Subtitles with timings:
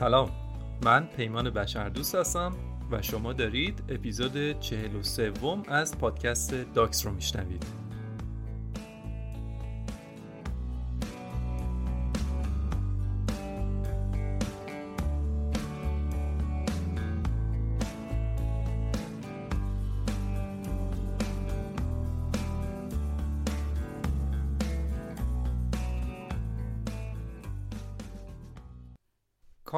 [0.00, 0.30] سلام.
[0.84, 2.52] من پیمان بشردوست هستم
[2.90, 5.32] و شما دارید اپیزود 43
[5.68, 7.79] از پادکست داکس رو میشنوید.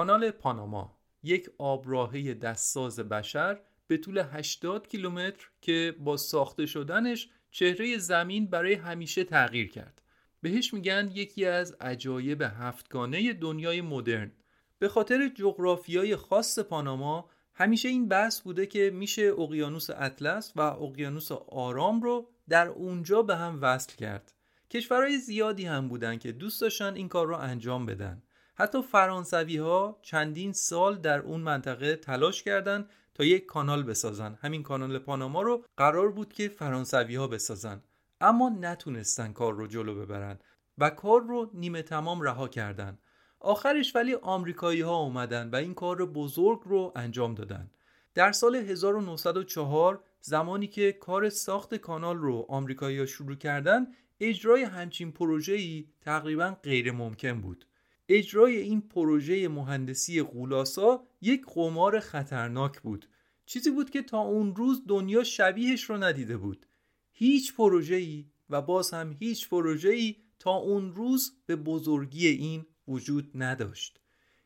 [0.03, 7.99] کانال پاناما یک آبراهه دستساز بشر به طول 80 کیلومتر که با ساخته شدنش چهره
[7.99, 10.03] زمین برای همیشه تغییر کرد.
[10.41, 14.33] بهش میگن یکی از عجایب هفتگانه دنیای مدرن.
[14.79, 21.33] به خاطر جغرافیای خاص پاناما همیشه این بحث بوده که میشه اقیانوس اطلس و اقیانوس
[21.33, 24.35] آرام رو در اونجا به هم وصل کرد.
[24.71, 28.23] کشورهای زیادی هم بودن که دوست داشتن این کار رو انجام بدن.
[28.55, 34.39] حتی فرانسوی ها چندین سال در اون منطقه تلاش کردند تا یک کانال بسازن.
[34.41, 37.83] همین کانال پاناما رو قرار بود که فرانسوی ها بسازن.
[38.21, 40.39] اما نتونستن کار رو جلو ببرن
[40.79, 42.99] و کار رو نیمه تمام رها کردن.
[43.41, 47.71] آخرش ولی آمریکایی ها اومدن و این کار بزرگ رو انجام دادن.
[48.15, 53.87] در سال 1904 زمانی که کار ساخت کانال رو آمریکایی ها شروع کردن
[54.21, 57.67] اجرای همچین پروژه‌ای تقریبا غیر ممکن بود.
[58.09, 63.07] اجرای این پروژه مهندسی غولاسا یک قمار خطرناک بود.
[63.47, 66.67] چیزی بود که تا اون روز دنیا شبیهش رو ندیده بود.
[67.13, 74.01] هیچ پروژه‌ای و باز هم هیچ پروژه‌ای تا اون روز به بزرگی این وجود نداشت.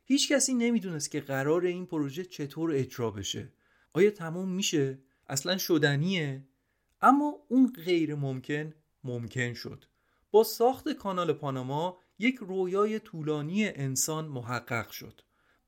[0.04, 3.52] هیچ کسی نمی‌دونست که قرار این پروژه چطور اجرا بشه.
[3.92, 6.44] آیا تموم میشه؟ اصلا شدنیه؟
[7.00, 8.74] اما اون غیر ممکن
[9.04, 9.84] ممکن شد.
[10.30, 15.20] با ساخت کانال پاناما یک رویای طولانی انسان محقق شد.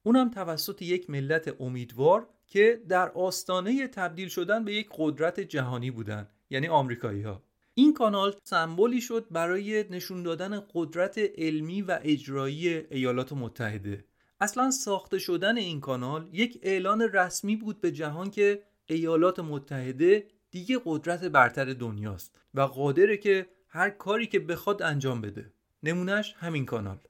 [0.02, 6.30] اونم توسط یک ملت امیدوار که در آستانه تبدیل شدن به یک قدرت جهانی بودند
[6.50, 7.42] یعنی آمریکایی ها
[7.74, 14.04] این کانال سمبولی شد برای نشون دادن قدرت علمی و اجرایی ایالات متحده.
[14.40, 20.80] اصلا ساخته شدن این کانال یک اعلان رسمی بود به جهان که ایالات متحده دیگه
[20.84, 25.52] قدرت برتر دنیاست و قادره که هر کاری که بخواد انجام بده.
[25.82, 27.00] نمونهش همین کانال.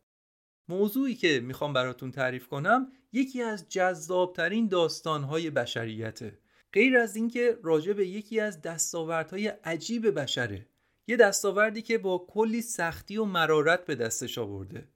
[0.69, 6.39] موضوعی که می‌خوام براتون تعریف کنم یکی از جذابترین داستانهای بشریته.
[6.73, 10.67] غیر از اینکه راجع به یکی از دستاوردهای عجیب بشره
[11.07, 14.89] یه دستاوردی که با کلی سختی و مرارت به دستش آورده.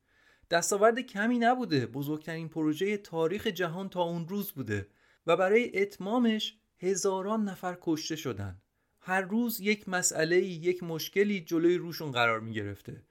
[0.51, 4.89] دستاورد کمی نبوده بزرگترین پروژه تاریخ جهان تا اون روز بوده
[5.27, 8.63] و برای اتمامش هزاران نفر کشته شدن.
[9.01, 13.03] هر روز یک مسئله یک مشکلی جلوی روشون قرار می گرفته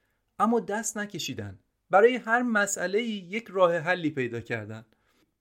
[0.42, 1.58] اما دست نکشیدن.
[1.90, 4.84] برای هر مسئله یک راه حلی پیدا کردن.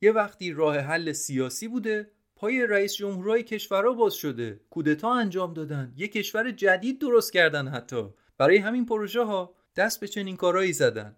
[0.01, 4.59] یه وقتی راه حل سیاسی بوده پای رئیس جمهورهای کشورها باز شده.
[4.69, 5.93] کودتا انجام دادن.
[5.97, 8.09] یه کشور جدید درست کردن حتی.
[8.37, 11.15] برای همین پروژه ها دست به چنین کارهایی زدن.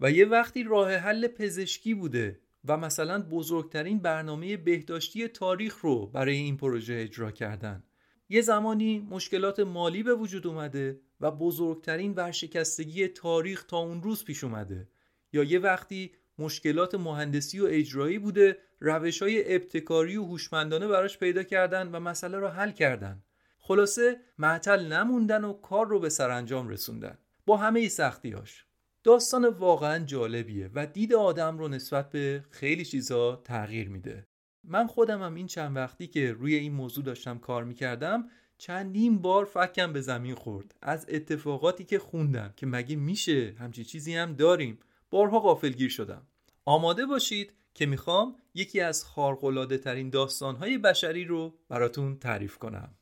[0.00, 6.36] و یه وقتی راه حل پزشکی بوده و مثلا بزرگترین برنامه بهداشتی تاریخ رو برای
[6.36, 7.82] این پروژه اجرا کردن.
[8.28, 11.00] یه زمانی مشکلات مالی به وجود اومده.
[11.20, 14.88] و بزرگترین ورشکستگی تاریخ تا اون روز پیش اومده.
[15.32, 21.42] یا یه وقتی مشکلات مهندسی و اجرایی بوده روش های ابتکاری و هوشمندانه براش پیدا
[21.42, 23.22] کردن و مسئله رو حل کردن.
[23.58, 27.18] خلاصه معطل نموندن و کار رو به سرانجام رسوندن.
[27.46, 28.66] با همه سختیاش
[29.04, 34.26] داستان واقعا جالبیه و دید آدم رو نسبت به خیلی چیزا تغییر میده.
[34.64, 38.28] من خودم هم این چند وقتی که روی این موضوع داشتم کار می‌کردم
[38.58, 40.74] چندین بار فکم به زمین خورد.
[40.82, 44.78] از اتفاقاتی که خوندم که مگه میشه همچی چیزی هم داریم.
[45.10, 46.26] بارها غافلگیر شدم.
[46.64, 52.94] آماده باشید که می‌خوام یکی از خارقلاده ترین داستانهای بشری رو براتون تعریف کنم.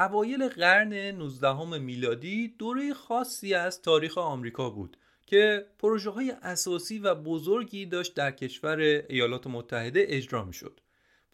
[0.00, 7.14] اوایل قرن 19 میلادی دوره خاصی از تاریخ آمریکا بود که پروژه های اساسی و
[7.14, 10.80] بزرگی داشت در کشور ایالات متحده اجرا می شد.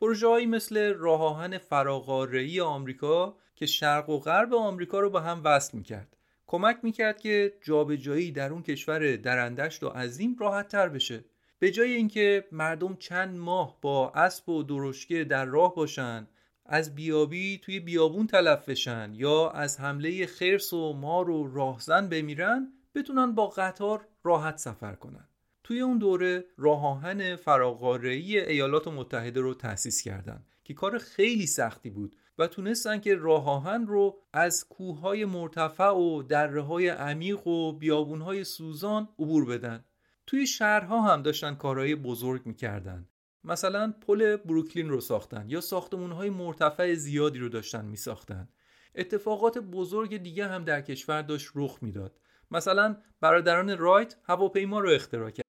[0.01, 5.41] پروژه هایی مثل راه آهن فراقاره‌ای آمریکا که شرق و غرب آمریکا رو به هم
[5.45, 6.17] وصل می کرد.
[6.47, 11.25] کمک می کرد که جابجایی در اون کشور درندشت و عظیم راحت تر بشه.
[11.59, 16.27] به جای اینکه مردم چند ماه با اسب و درشکه در راه باشن
[16.69, 22.73] از بیابی توی بیابون تلف بشن یا از حمله خرس و مار و راهزن بمیرن
[22.95, 25.29] بتونن با قطار راحت سفر کنن.
[25.65, 31.91] توی اون دوره راه آهن فراقاره‌ای ایالات متحده رو تأسیس کردند که کار خیلی سختی
[31.91, 37.73] بود و تونستن که راه آهن رو از کوههای مرتفع و دره های عمیق و
[37.73, 39.85] بیابونهای سوزان عبور بدن.
[40.27, 43.09] توی شهرها هم داشتن کارهای بزرگ می‌کردن.
[43.47, 48.49] مثلا پل بروکلین رو ساختن یا ساختمونهای مرتفع زیادی رو داشتن میساختن
[48.95, 52.19] اتفاقات بزرگ دیگه هم در کشور داشت رخ می‌داد
[52.51, 55.47] مثلا برادران رایت هواپیما رو اختراع کرد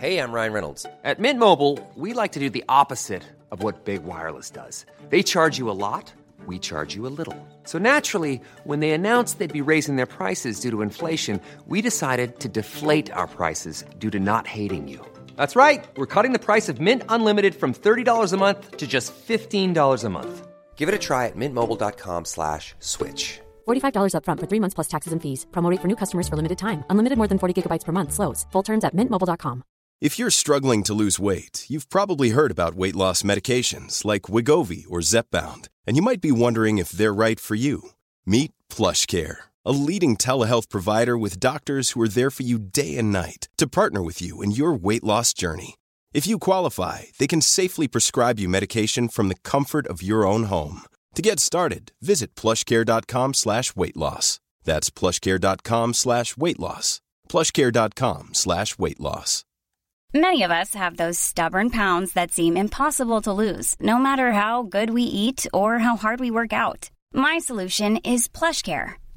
[0.00, 0.82] Hey, I'm Ryan Reynolds.
[1.10, 4.84] At Mint Mobile, we like to do the opposite of what Big Wireless does.
[5.12, 6.12] They charge you a lot,
[6.50, 7.38] we charge you a little.
[7.70, 8.34] So naturally,
[8.70, 11.40] when they announced they'd be raising their prices due to inflation,
[11.72, 15.13] we decided to deflate our prices due to not hating you.
[15.36, 15.84] That's right.
[15.96, 20.08] We're cutting the price of Mint Unlimited from $30 a month to just $15 a
[20.10, 20.46] month.
[20.76, 23.40] Give it a try at mintmobile.com slash switch.
[23.66, 25.46] $45 upfront for three months plus taxes and fees.
[25.52, 26.84] Promote for new customers for limited time.
[26.90, 28.12] Unlimited more than 40 gigabytes per month.
[28.12, 28.44] Slows.
[28.52, 29.64] Full terms at mintmobile.com.
[30.00, 34.84] If you're struggling to lose weight, you've probably heard about weight loss medications like Wigovi
[34.90, 37.90] or Zepbound, and you might be wondering if they're right for you.
[38.26, 43.12] Meet PlushCare, a leading telehealth provider with doctors who are there for you day and
[43.12, 45.76] night to partner with you in your weight loss journey.
[46.12, 50.44] If you qualify, they can safely prescribe you medication from the comfort of your own
[50.44, 50.82] home.
[51.14, 54.40] To get started, visit plushcare.com slash weight loss.
[54.64, 57.00] That's plushcare.com slash weight loss.
[57.28, 59.44] plushcare.com slash weight loss.
[60.12, 64.62] Many of us have those stubborn pounds that seem impossible to lose, no matter how
[64.62, 66.90] good we eat or how hard we work out.
[67.12, 68.94] My solution is PlushCare.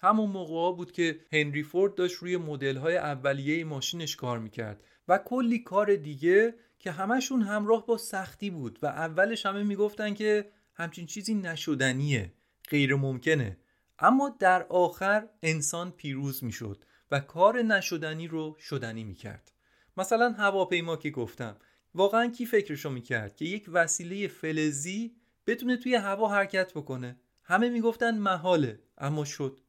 [0.00, 5.18] همون موقع بود که هنری فورد داشت روی مدل های اولیه ماشینش کار می‌کرد و
[5.18, 11.06] کلی کار دیگه که همشون همراه با سختی بود و اولش همه می‌گفتن که همچین
[11.06, 12.32] چیزی نشدنیه
[12.70, 13.56] غیر ممکنه
[13.98, 19.52] اما در آخر انسان پیروز می‌شد و کار نشدنی رو شدنی می‌کرد.
[19.96, 21.56] مثلا هواپیما که گفتم
[21.94, 25.16] واقعا کی فکرشو می‌کرد که یک وسیله فلزی
[25.46, 29.60] بتونه توی هوا حرکت بکنه؟ همه می‌گفتن محاله اما شد.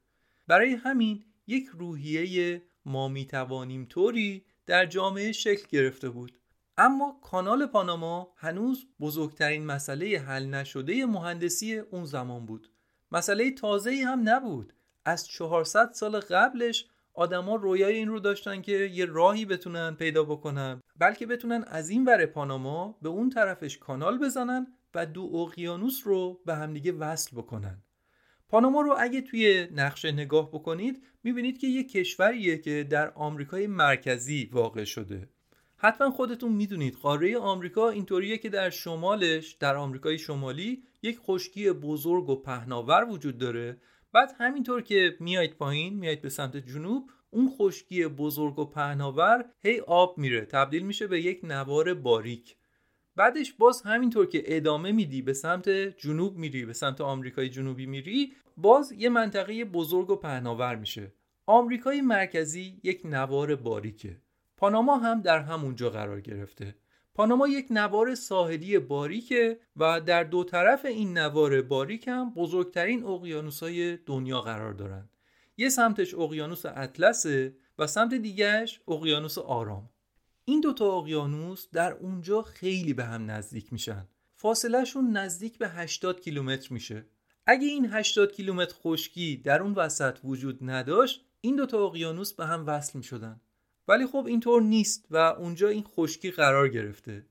[0.50, 6.40] برای همین یک روحیه ما می‌توانیم طوری در جامعه شکل گرفته بود.
[6.78, 12.72] اما کانال پاناما هنوز بزرگترین مسئله حل نشده مهندسی اون زمان بود.
[13.12, 14.74] مسئله تازه هم نبود.
[15.06, 20.82] از 400 سال قبلش آدما رویای این رو داشتن که یه راهی بتونن پیدا بکنن
[20.98, 26.42] بلکه بتونن از این ور پاناما به اون طرفش کانال بزنن و دو اقیانوس رو
[26.46, 27.84] به همدیگه وصل بکنن.
[28.50, 34.50] پاناما رو اگه توی نقشه نگاه بکنید می‌بینید که یه کشوریه که در آمریکای مرکزی
[34.52, 35.30] واقع شده.
[35.78, 42.30] حتما خودتون می‌دونید قاره آمریکا اینطوریه که در شمالش در آمریکای شمالی یک خشکی بزرگ
[42.30, 43.82] و پهناور وجود داره.
[44.14, 49.80] بعد همینطور که میایید پایین میایید به سمت جنوب اون خشکی بزرگ و پهناور هی
[49.80, 50.46] آب میره.
[50.46, 52.56] تبدیل میشه به یک نوار باریک.
[53.20, 58.34] بعدش باز همینطور که ادامه میدی به سمت جنوب میری به سمت آمریکای جنوبی میری
[58.58, 61.14] باز یه منطقه بزرگ و پهناور میشه.
[61.46, 64.22] آمریکای مرکزی یک نوار باریکه.
[64.58, 66.76] پاناما هم در همونجا قرار گرفته.
[67.14, 73.98] پاناما یک نوار ساحلی باریکه و در دو طرف این نوار باریک هم بزرگترین اقیانوسای
[73.98, 75.10] دنیا قرار دارن.
[75.58, 79.90] یه سمتش اقیانوس اطلسه و سمت دیگهش اقیانوس آرام.
[80.50, 84.08] این دوتا اقیانوس در اونجا خیلی به هم نزدیک میشن.
[84.36, 87.06] فاصلهشون نزدیک به 80 کیلومتر میشه.
[87.46, 92.68] اگه این 80 کیلومتر خشکی در اون وسط وجود نداشت این دوتا اقیانوس به هم
[92.68, 93.42] وصل می‌شدن.
[93.88, 97.26] ولی خب اینطور نیست و اونجا این خشکی قرار گرفته.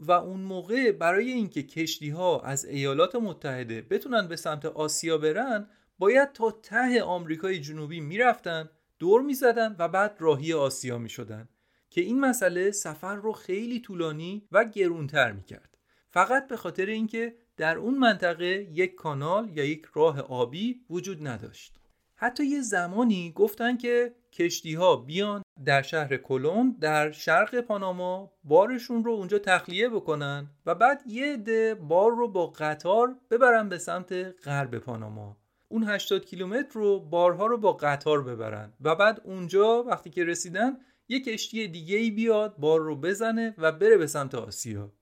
[0.00, 5.68] و اون موقع برای اینکه کشتی ها از ایالات متحده بتونن به سمت آسیا برن
[5.98, 11.48] باید تا ته آمریکای جنوبی می‌رفتن دور می‌زدن و بعد راهی آسیا می‌شدن.
[11.92, 15.78] که این مسئله سفر رو خیلی طولانی و گرونتر می‌کرد.
[16.10, 21.74] فقط به خاطر اینکه در اون منطقه یک کانال یا یک راه آبی وجود نداشت.
[22.14, 29.04] حتی یه زمانی گفتن که کشتی ها بیان در شهر کلون در شرق پاناما بارشون
[29.04, 34.12] رو اونجا تخلیه بکنن و بعد یه عده بار رو با قطار ببرن به سمت
[34.44, 35.36] غرب پاناما.
[35.68, 40.76] اون 80 کیلومتر رو بارها رو با قطار ببرن و بعد اونجا وقتی که رسیدن
[41.12, 44.92] یه کشتی دیگه ای بیاد بار رو بزنه و بره به سمت آسیا.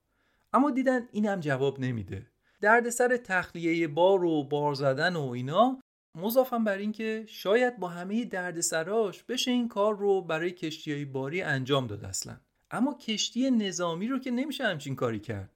[0.53, 2.27] اما دیدن اینم جواب نمیده.
[2.61, 5.81] دردسر تخلیه بار و بار زدن و اینا
[6.15, 11.87] مضافم بر اینکه شاید با همه دردسراش بشه این کار رو برای کشتی باری انجام
[11.87, 12.41] داد اصلا.
[12.71, 15.51] اما کشتی نظامی رو که نمیشه همچین کاری کرد.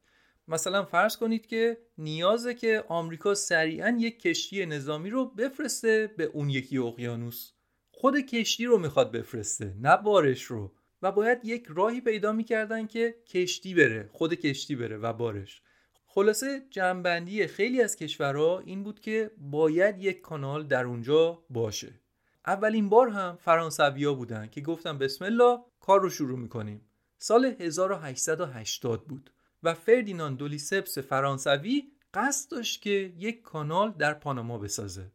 [0.49, 6.51] مثلا فرض کنید که نیازه که آمریکا سریعا یک کشتی نظامی رو بفرسته به اون
[6.51, 7.53] یکی اقیانوس.
[8.05, 10.73] خود کشتی رو می‌خواد بفرسته نه بارش رو.
[11.03, 15.63] و باید یک راهی پیدا می‌کردن که کشتی بره خود کشتی بره و بارش.
[16.07, 22.01] خلاصه جنبندی خیلی از کشورها این بود که باید یک کانال در اونجا باشه.
[22.47, 26.81] اولین بار هم فرانسویا بودن که گفتن بسم الله کار رو شروع می‌کنیم.
[27.19, 29.31] سال 1880 بود
[29.63, 31.83] و فردیناند دولیسپس فرانسوی
[32.15, 35.11] قصد داشت که یک کانال در پاناما بسازه.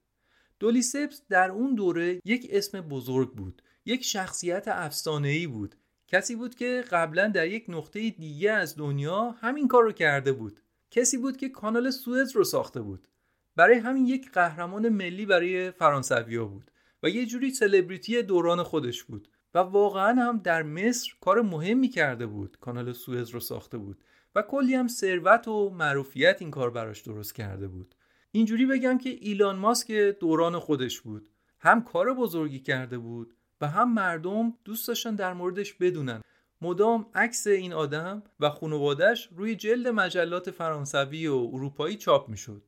[0.59, 5.75] دولیسپس در اون دوره یک اسم بزرگ بود یک شخصیت افسانه‌ای بود.
[6.07, 10.59] کسی بود که قبلا در یک نقطه دیگه از دنیا همین کار رو کرده بود.
[10.91, 13.07] کسی بود که کانال سوئز رو ساخته بود.
[13.55, 16.71] برای همین یک قهرمان ملی برای فرانسویا بود
[17.03, 22.27] و یه جوری سلبریتی دوران خودش بود و واقعا هم در مصر کار مهمی کرده
[22.27, 24.03] بود کانال سوئز رو ساخته بود
[24.35, 27.95] و کلی هم ثروت و معروفیت این کار براش درست کرده بود.
[28.31, 31.29] اینجوری بگم که ایلان ماسک دوران خودش بود.
[31.59, 36.21] هم کار بزرگی کرده بود و هم مردم دوست داشتن در موردش بدونن.
[36.61, 42.63] مدام عکس این آدم و خانوادش روی جلد مجلات فرانسوی و اروپایی چاپ می‌شد.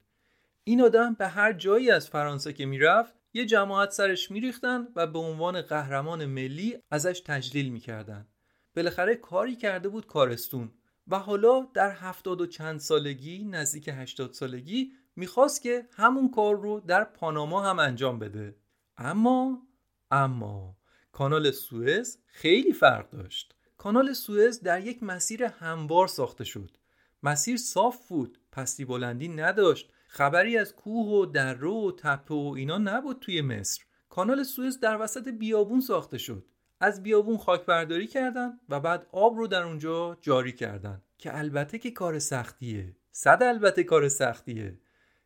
[0.64, 5.20] این آدم به هر جایی از فرانسه که می‌رفت یه جماعت سرش میریختن و به
[5.20, 8.28] عنوان قهرمان ملی ازش تجلیل می‌کردن.
[8.76, 10.72] بالاخره کاری کرده بود کارستون
[11.08, 16.80] و حالا در هفتاد و چند سالگی نزدیک هشتاد سالگی می‌خواست که همون کار رو
[16.80, 18.56] در پاناما هم انجام بده.
[18.98, 19.68] اما
[20.12, 20.78] اما
[21.12, 23.56] کانال سوئز خیلی فرق داشت.
[23.78, 26.78] کانال سوئز در یک مسیر هموار ساخته شد.
[27.24, 32.78] مسیر صاف بود پستی بلندی نداشت خبری از کوه و دره و تپه و اینا
[32.78, 33.84] نبود توی مصر.
[34.10, 36.46] کانال سوئز در وسط بیابون ساخته شد.
[36.80, 41.78] از بیابون خاک برداری کردن و بعد آب رو در اونجا جاری کردن که البته
[41.78, 42.96] که کار سختیه.
[43.12, 44.80] صد البته کار سختیه.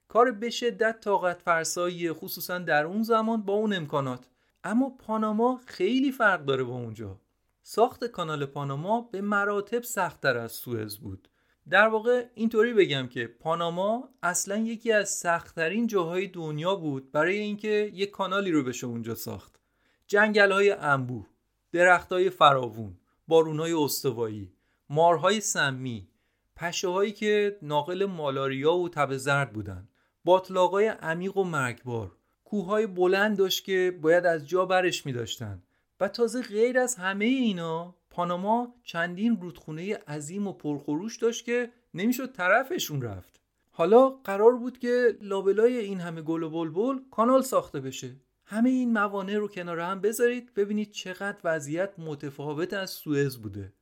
[0.08, 4.28] کار به شدت طاقت فرساییه خصوصا در اون زمان با اون امکانات.
[4.64, 7.20] اما پاناما خیلی فرق داره با اونجا.
[7.64, 11.28] ساخت کانال پاناما به مراتب سختتر از سوئز بود.
[11.70, 17.92] در واقع اینطوری بگم که پاناما اصلا یکی از سختترین جاهای دنیا بود برای اینکه
[17.94, 19.60] یک کانالی رو بشه اونجا ساخت.
[20.08, 21.28] جنگل های انبوه
[21.72, 22.98] درخت های فراوون
[23.28, 24.54] بارون های استوایی
[24.90, 26.08] مارهای سمی
[26.56, 29.88] پشه هایی که ناقل مالاریا و تب زرد بودن.
[30.26, 32.12] باطلاقای عمیق و مرگبار.
[32.46, 35.64] کوههای بلند داشت که باید از جا برش می داشتن
[36.00, 42.32] و تازه غیر از همه اینا پاناما چندین رودخونه عظیم و پرخروش داشت که نمی‌شد
[42.32, 43.42] طرفشون رفت.
[43.72, 48.16] حالا قرار بود که لابلای این همه گل و بلبل کانال ساخته بشه.
[48.46, 53.74] همه این موانع رو کنار هم بذارید ببینید چقدر وضعیت متفاوت از سوئز بوده.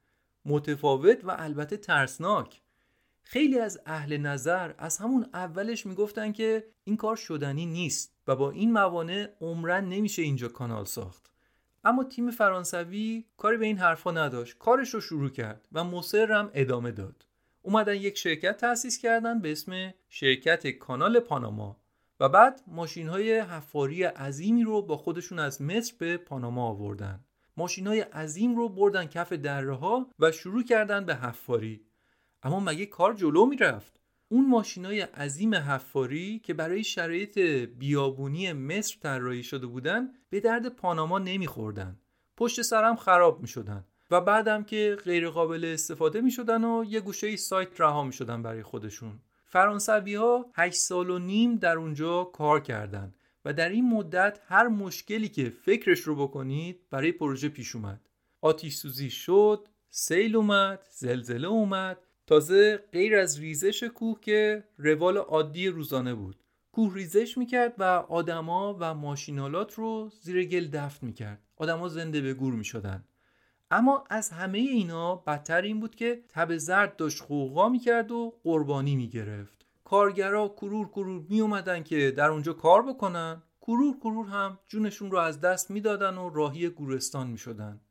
[0.46, 2.62] متفاوت و البته ترسناک.
[3.24, 8.51] خیلی از اهل نظر از همون اولش می‌گفتن که این کار شدنی نیست و با
[8.51, 11.32] این موانع عمرن نمیشه اینجا کانال ساخت.
[11.84, 14.58] اما تیم فرانسوی کاری به این حرفا نداشت.
[14.58, 17.25] کارش رو شروع کرد و مصرم ادامه داد.
[17.62, 21.77] اومدن یک شرکت تأسیس کردن به اسم شرکت کانال پاناما
[22.20, 27.20] و بعد ماشین های حفاری عظیمی رو با خودشون از مصر به پاناما آوردن.
[27.58, 31.86] ماشین های عظیم رو بردن کف دره ها و شروع کردن به حفاری.
[32.44, 37.40] اما مگه کار جلو می‌رفت؟ اون ماشینای عظیم حفاری که برای شرایط
[37.80, 42.00] بیابونی مصر طراحی شده بودن به درد پاناما نمیخوردن.
[42.38, 47.82] پشت سرم خراب می‌شدن و بعدم که غیر قابل استفاده می‌شدن و یه گوشه سایت
[47.82, 49.20] رها می‌شدن برای خودشون.
[49.46, 54.68] فرانسوی ها 8 سال و نیم در اونجا کار کردند و در این مدت هر
[54.68, 58.10] مشکلی که فکرش رو بکنید برای پروژه پیش اومد.
[58.42, 65.68] آتیش سوزی شد سیل اومد زلزله اومد تازه غیر از ریزش کوه که روال عادی
[65.68, 66.44] روزانه بود.
[66.72, 71.42] کوه ریزش می‌کرد و آدما و ماشینالات رو زیر گل دفن می‌کرد.
[71.58, 73.03] آدما زنده به گور می‌شدن.
[73.72, 78.96] اما از همه اینا بدتر این بود که تب زرد داشت خوغا می‌کرد و قربانی
[78.96, 79.65] می‌گرفت.
[79.84, 83.44] کارگرا کرور کرور می که در اونجا کار بکنن.
[83.62, 87.82] کرور کرور هم جونشون رو از دست می‌دادن و راهی گورستان می‌شدن.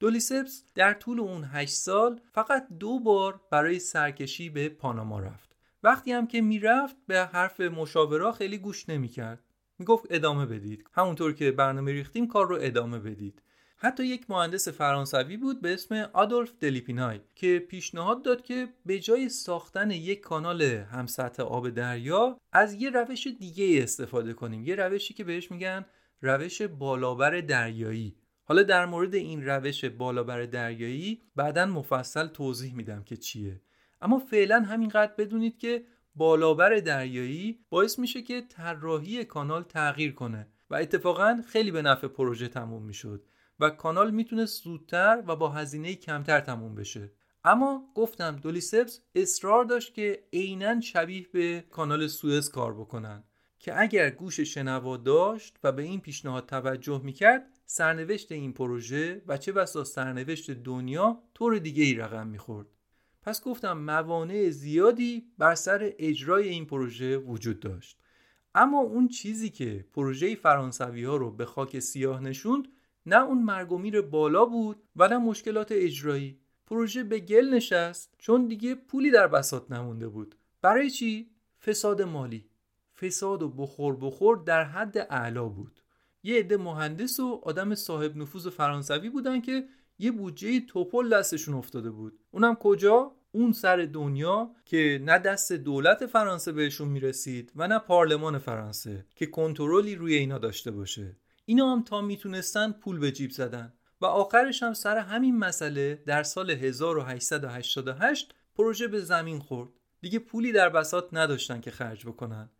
[0.00, 5.56] دولیسپس در طول اون 8 سال فقط دو بار برای سرکشی به پاناما رفت.
[5.82, 9.44] وقتی هم که می‌رفت به حرف مشاورا خیلی گوش نمی‌کرد.
[9.78, 10.84] می‌گفت ادامه بدید.
[10.92, 13.42] همونطور که برنامه ریختیم کار رو ادامه بدید.
[13.76, 19.28] حتی یک مهندس فرانسوی بود به اسم آدولف دلیپینای که پیشنهاد داد که به جای
[19.28, 24.64] ساختن یک کانال همسطح آب دریا از یه روش دیگه استفاده کنیم.
[24.64, 25.84] یه روشی که بهش میگن
[26.22, 28.17] روش بالابر دریایی.
[28.48, 33.60] حالا در مورد این روش بالابر دریایی بعدا مفصل توضیح میدم که چیه.
[34.00, 40.74] اما فعلا همینقدر بدونید که بالابر دریایی باعث میشه که طراحی کانال تغییر کنه و
[40.74, 43.24] اتفاقا خیلی به نفع پروژه تموم می‌شد
[43.60, 47.12] و کانال می‌تونه زودتر و با هزینه کمتر تموم بشه.
[47.44, 53.24] اما گفتم دولیسپس اصرار داشت که عینا شبیه به کانال سوئز کار بکنن
[53.58, 59.36] که اگر گوش شنوا داشت و به این پیشنهاد توجه می‌کرد سرنوشت این پروژه و
[59.36, 62.66] چه بسا سرنوشت دنیا طور دیگه ای رقم می‌خورد.
[63.22, 67.98] پس گفتم موانع زیادی بر سر اجرای این پروژه وجود داشت.
[68.54, 72.68] اما اون چیزی که پروژه فرانسوی ها رو به خاک سیاه نشوند
[73.06, 76.40] نه اون مرگ و میر بالا بود و نه مشکلات اجرایی.
[76.66, 80.34] پروژه به گل نشست چون دیگه پولی در بساط نمونده بود.
[80.62, 81.30] برای چی؟
[81.66, 82.50] فساد مالی.
[83.00, 85.80] فساد و بخور بخور در حد اعلا بود.
[86.28, 89.68] یه عده مهندس و آدم صاحب نفوذ فرانسوی بودن که
[89.98, 92.18] یه بودجه توپل دستشون افتاده بود.
[92.30, 98.38] اونم کجا؟ اون سر دنیا که نه دست دولت فرانسه بهشون می‌رسید و نه پارلمان
[98.38, 101.16] فرانسه که کنترلی روی اینا داشته باشه.
[101.44, 103.72] اینا هم تا می‌تونستن پول به جیب زدن.
[104.00, 109.70] و آخرش هم سر همین مسئله در سال 1888 پروژه به زمین خورد.
[110.00, 112.50] دیگه پولی در بساط نداشتن که خرج بکنن.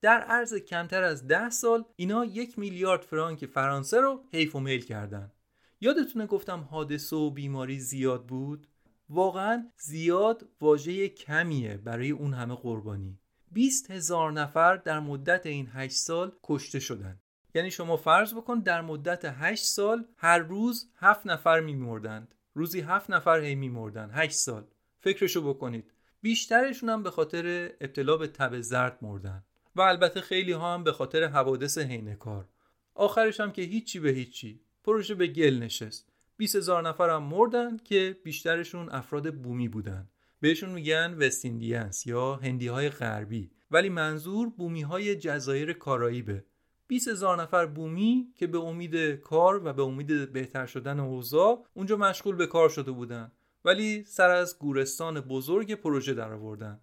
[0.00, 4.84] در عرض کمتر از ده سال اینا یک میلیارد فرانک فرانسه رو حیف و میل
[4.84, 5.32] کردن.
[5.80, 8.66] یادتونه گفتم حادثه و بیماری زیاد بود؟
[9.08, 13.18] واقعا زیاد واژه کمیه برای اون همه قربانی.
[13.52, 17.20] 20 هزار نفر در مدت این 8 سال کشته شدن.
[17.54, 22.34] یعنی شما فرض بکن در مدت 8 سال هر روز 7 نفر میمردند.
[22.54, 24.10] روزی 7 نفر هی میمردن.
[24.12, 24.66] 8 سال.
[24.98, 25.92] فکرشو بکنید.
[26.20, 29.44] بیشترشون هم به خاطر ابتلا به تب زرد مردن.
[29.76, 32.48] و البته خیلی ها هم به خاطر حوادث حین کار.
[32.94, 34.60] آخرش هم که هیچی به هیچی.
[34.84, 36.08] پروژه به گل نشست.
[36.36, 40.08] 20 هزار نفر هم مردن که بیشترشون افراد بومی بودن.
[40.40, 43.50] بهشون میگن وست یا هندی های غربی.
[43.70, 46.44] ولی منظور بومی های جزایر کارائیبه.
[46.86, 51.96] 20 هزار نفر بومی که به امید کار و به امید بهتر شدن اوضاع اونجا
[51.96, 53.32] مشغول به کار شده بودن.
[53.64, 56.80] ولی سر از گورستان بزرگ پروژه در آوردن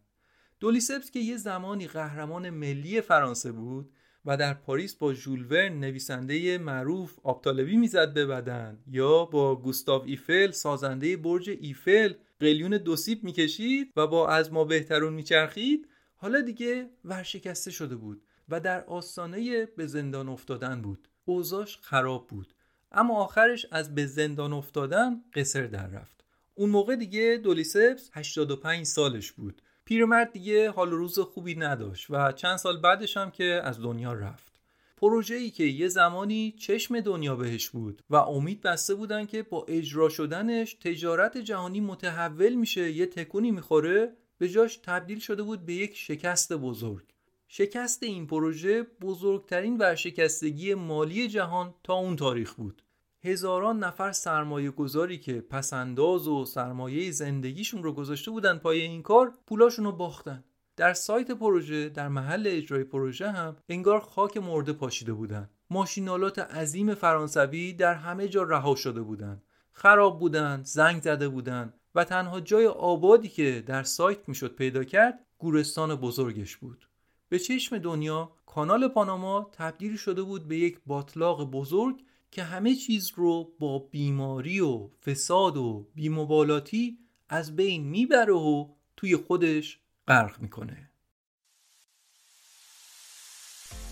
[0.59, 3.91] دولیسپس که یه زمانی قهرمان ملی فرانسه بود
[4.25, 10.51] و در پاریس با ژول نویسنده معروف آبطالبی می‌زد به بدن یا با گوستاو ایفل
[10.51, 17.71] سازنده برج ایفل قلیون دوسیب می‌کشید و با از ما بهترون میچرخید حالا دیگه ورشکسته
[17.71, 21.07] شده بود و در آستانه به زندان افتادن بود.
[21.25, 22.53] اوضاش خراب بود.
[22.91, 26.23] اما آخرش از به زندان افتادن قصر در رفت.
[26.53, 29.61] اون موقع دیگه دولیسپس 85 سالش بود.
[29.87, 34.61] پیرمرد دیگه حال روز خوبی نداشت و چند سال بعدش هم که از دنیا رفت.
[34.97, 39.65] پروژه ای که یه زمانی چشم دنیا بهش بود و امید بسته بودن که با
[39.67, 45.73] اجرا شدنش تجارت جهانی متحول میشه یه تکونی می‌خوره به جاش تبدیل شده بود به
[45.73, 47.05] یک شکست بزرگ.
[47.47, 52.83] شکست این پروژه بزرگترین ورشکستگی مالی جهان تا اون تاریخ بود.
[53.27, 59.33] هزاران نفر سرمایه گذاری که پسنداز و سرمایه زندگیشون رو گذاشته بودن پای این کار
[59.47, 60.43] پولاشون رو باختن.
[60.75, 65.49] در سایت پروژه در محل اجرای پروژه هم انگار خاک مرده پاشیده بودن.
[65.69, 72.03] ماشینالات عظیم فرانسوی در همه جا رها شده بودند خراب بودند زنگ زده بودند و
[72.03, 76.89] تنها جای آبادی که در سایت می‌شد پیدا کرد گورستان بزرگش بود.
[77.29, 83.11] به چشم دنیا کانال پاناما تبدیل شده بود به یک باطلاق بزرگ که همه چیز
[83.15, 86.97] رو با بیماری و فساد و بیمبالاتی
[87.29, 90.89] از بین می‌بره و توی خودش غرق می‌کنه.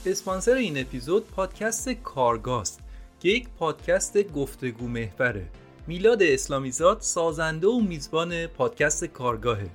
[0.05, 2.79] اسپانسر این اپیزود پادکست کارگاست
[3.19, 5.49] که یک پادکست گفتگو محوره.
[5.87, 9.69] میلاد اسلامیزاد سازنده و میزبان پادکست کارگاهه.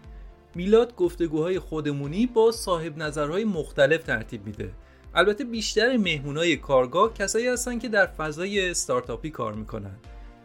[0.54, 4.72] میلاد گفتگوهای خودمونی با صاحب نظرهای مختلف ترتیب میده.
[5.14, 9.96] البته بیشتر مهمونای کارگاه کسایی هستن که در فضای استارتاپی کار می‌کنن.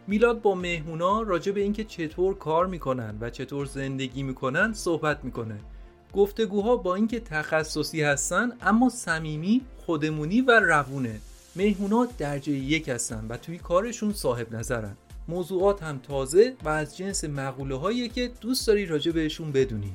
[0.06, 5.60] میلاد با مهمونا راجع به اینکه چطور کار می‌کنن و چطور زندگی می‌کنن صحبت می‌کنه.
[6.12, 11.20] گفتگوها با اینکه تخصصی هستن اما صمیمی خودمونی و روونه.
[11.56, 14.96] مهمونا درجه یک هستن و توی کارشون صاحب نظرن.
[15.28, 19.92] موضوعات هم تازه و از جنس مقوله هایی که دوست داری راجع بهشون بدونی.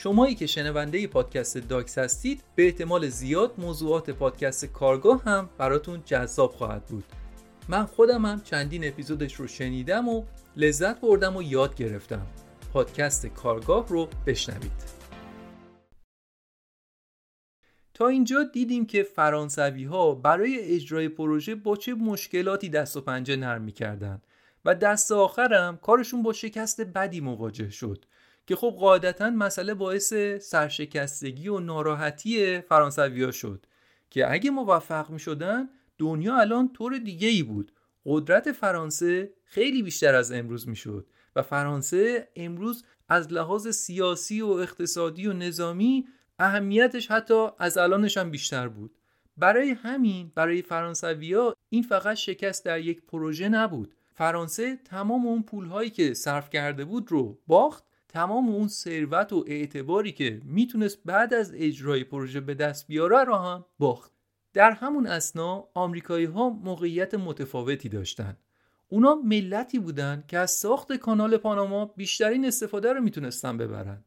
[0.00, 6.50] شمایی که شنونده پادکست داکس هستید به احتمال زیاد موضوعات پادکست کارگاه هم براتون جذاب
[6.50, 7.04] خواهد بود.
[7.68, 10.24] من خودم هم چندین اپیزودش رو شنیدم و
[10.56, 12.26] لذت بردم و یاد گرفتم.
[12.72, 14.72] پادکست کارگاه رو بشنوید.
[17.94, 23.36] تا اینجا دیدیم که فرانسوی ها برای اجرای پروژه با چه مشکلاتی دست و پنجه
[23.36, 24.22] نرم می‌کردن
[24.64, 28.04] و دست آخرم کارشون با شکست بدی مواجه شد.
[28.48, 33.66] که خب قاعدتا مسئله باعث سرشکستگی و ناراحتی فرانسوی ها شد
[34.10, 37.72] که اگه موفق می شدن دنیا الان طور دیگه ای بود.
[38.06, 41.06] قدرت فرانسه خیلی بیشتر از امروز می شد
[41.36, 46.06] و فرانسه امروز از لحاظ سیاسی و اقتصادی و نظامی
[46.38, 48.94] اهمیتش حتی از الانش هم بیشتر بود.
[49.36, 53.94] برای همین برای فرانسویا این فقط شکست در یک پروژه نبود.
[54.14, 60.12] فرانسه تمام اون پولهایی که صرف کرده بود رو باخت تمام اون ثروت و اعتباری
[60.12, 64.12] که می‌تونست بعد از اجرای پروژه به دست بیاره رو هم باخت.
[64.52, 68.36] در همون اسنا آمریکایی ها موقعیت متفاوتی داشتن.
[68.88, 74.04] اونا ملتی بودن که از ساخت کانال پاناما بیشترین استفاده رو می‌تونستن ببرن.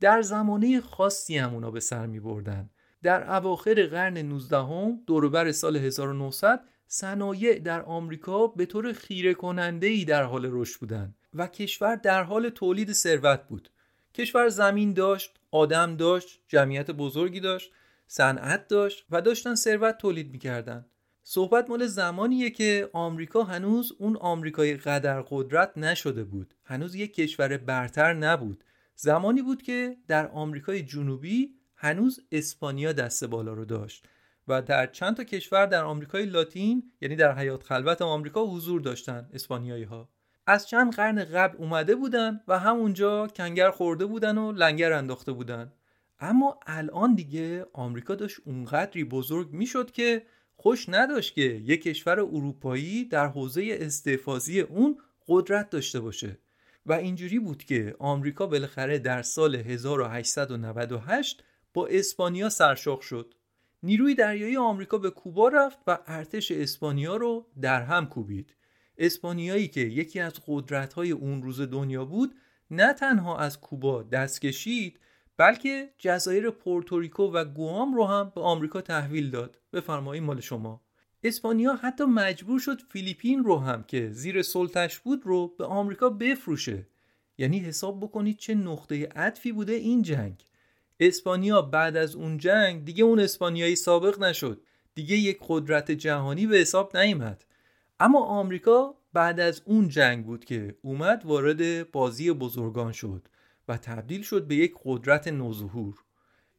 [0.00, 2.70] در زمانه خاصی هم اونا به سر می بردن.
[3.02, 9.86] در اواخر قرن 19 هم دوروبر سال 1900 صنایع در آمریکا به طور خیره کننده
[9.86, 13.70] ای در حال رشد بودند و کشور در حال تولید ثروت بود.
[14.14, 17.72] کشور زمین داشت، آدم داشت، جمعیت بزرگی داشت،
[18.06, 20.86] صنعت داشت و داشتن ثروت تولید می‌کردن.
[21.22, 26.54] صحبت مال زمانیه که آمریکا هنوز اون آمریکای قدر قدرت نشده بود.
[26.64, 28.64] هنوز یک کشور برتر نبود
[28.96, 34.06] زمانی بود که در آمریکای جنوبی هنوز اسپانیا دست بالا رو داشت
[34.48, 39.28] و در چند تا کشور در آمریکای لاتین یعنی در حیات خلوت آمریکا حضور داشتن
[39.32, 40.08] اسپانیایی ها
[40.46, 45.72] از چند قرن قبل اومده بودن و همونجا کنگر خورده بودن و لنگر انداخته بودن
[46.20, 50.26] اما الان دیگه آمریکا داشت اونقدری بزرگ می‌شد که
[50.56, 56.38] خوش نداشت که یک کشور اروپایی در حوزه استفازی اون قدرت داشته باشه
[56.86, 63.34] و اینجوری بود که آمریکا بالاخره در سال 1898 با اسپانیا سرشاخ شد.
[63.82, 68.54] نیروی دریایی آمریکا به کوبا رفت و ارتش اسپانیا رو در هم کوبید.
[68.98, 72.34] اسپانیایی که یکی از قدرت‌های اون روز دنیا بود
[72.70, 75.00] نه تنها از کوبا دست کشید
[75.36, 79.58] بلکه جزایر پورتوریکو و گوام رو هم به آمریکا تحویل داد.
[79.72, 80.80] بفرمایید مال شما.
[81.22, 86.86] اسپانیا حتی مجبور شد فیلیپین رو هم که زیر سلطش بود رو به آمریکا بفروشه.
[87.38, 90.46] یعنی حساب بکنید چه نقطه عطفی بوده این جنگ.
[91.00, 94.60] اسپانیا بعد از اون جنگ دیگه اون اسپانیایی سابق نشد.
[94.94, 97.44] دیگه یک قدرت جهانی به حساب نیامد
[98.00, 103.28] اما آمریکا بعد از اون جنگ بود که اومد وارد بازی بزرگان شد
[103.68, 105.94] و تبدیل شد به یک قدرت نوظهور.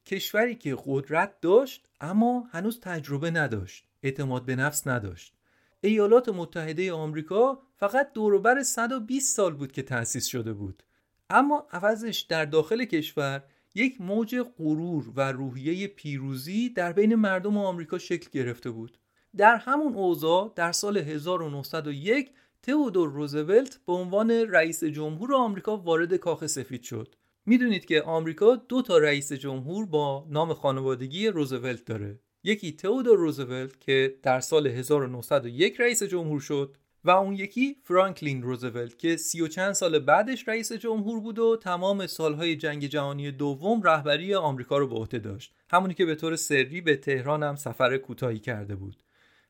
[0.06, 5.34] کشوری که قدرت داشت اما هنوز تجربه نداشت اعتماد به نفس نداشت.
[5.82, 10.84] ایالات متحده آمریکا فقط دوروبر 120 سال بود که تأسیس شده بود.
[11.30, 13.44] اما عوضش در داخل کشور
[13.76, 18.98] یک موج غرور و روحیه پیروزی در بین مردم آمریکا شکل گرفته بود.
[19.38, 22.32] در همون اوضاع در سال 1901
[22.64, 27.16] تئودور روزولت به عنوان رئیس جمهور آمریکا وارد کاخ سفید شد.
[27.46, 32.20] می‌دونید که آمریکا دو تا رئیس جمهور با نام خانوادگی روزولت داره.
[32.44, 38.98] یکی تئودور روزولت که در سال 1901 رئیس جمهور شد و اون یکی فرانکلین روزولت
[38.98, 43.82] که سی و چند سال بعدش رئیس جمهور بود و تمام سالهای جنگ جهانی دوم
[43.82, 45.54] رهبری آمریکا رو به عهده داشت.
[45.70, 49.05] همونی که به طور سری به تهران هم سفر کوتاهی کرده بود.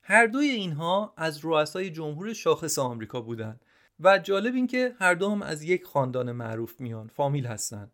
[0.08, 3.66] هر دوی اینها از رؤسای جمهور شاخص آمریکا بودند
[4.00, 7.92] و جالب این که هر دو هم از یک خاندان معروف میان فامیل هستند.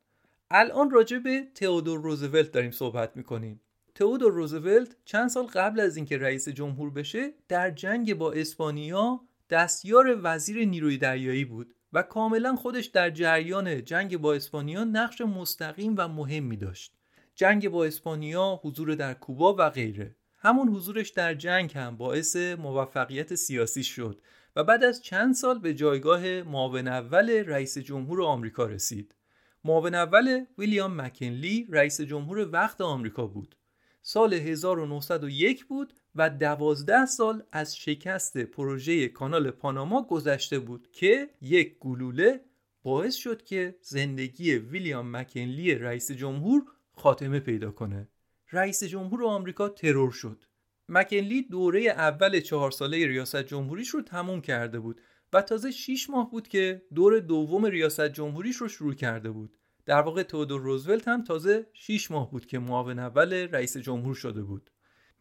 [0.50, 3.62] الان راجع به تئودور روزولت داریم صحبت می‌کنیم.
[3.96, 10.20] تئودور روزولت چند سال قبل از اینکه رئیس جمهور بشه در جنگ با اسپانیا دستیار
[10.24, 16.08] وزیر نیروی دریایی بود و کاملا خودش در جریان جنگ با اسپانیا نقش مستقیم و
[16.08, 16.94] مهمی داشت.
[17.36, 20.16] جنگ با اسپانیا حضور در کوبا و غیره.
[20.44, 24.22] همون حضورش در جنگ هم باعث موفقیت سیاسی شد
[24.56, 29.16] و بعد از چند سال به جایگاه معاون اول رئیس جمهور آمریکا رسید.
[29.64, 33.56] معاون اول ویلیام مکنلی رئیس جمهور وقت آمریکا بود.
[34.02, 41.78] سال 1901 بود و دوازده سال از شکست پروژه کانال پاناما گذشته بود که یک
[41.80, 42.42] گلوله
[42.84, 48.08] باعث شد که زندگی ویلیام مکنلی رئیس جمهور خاتمه پیدا کنه.
[48.54, 50.44] رئیس جمهور آمریکا ترور شد.
[50.90, 55.02] مکنلی دوره اول چهار ساله ریاست جمهوریش رو تموم کرده بود
[55.34, 59.58] و تازه 6 ماه بود که دور دوم ریاست جمهوریش رو شروع کرده بود.
[59.86, 64.44] در واقع تودور روزولت هم تازه 6 ماه بود که معاون اول رئیس جمهور شده
[64.44, 64.72] بود.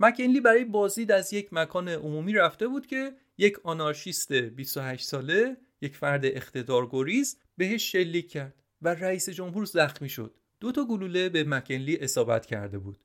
[0.01, 5.97] مکنلی برای بازدید از یک مکان عمومی رفته بود که یک آنارشیست 28 ساله یک
[5.97, 10.35] فرد اقتدارگریز بهش شلیک کرد و رئیس جمهور زخمی شد.
[10.61, 12.99] دو تا گلوله به مک‌کینلی اصابت کرده بود.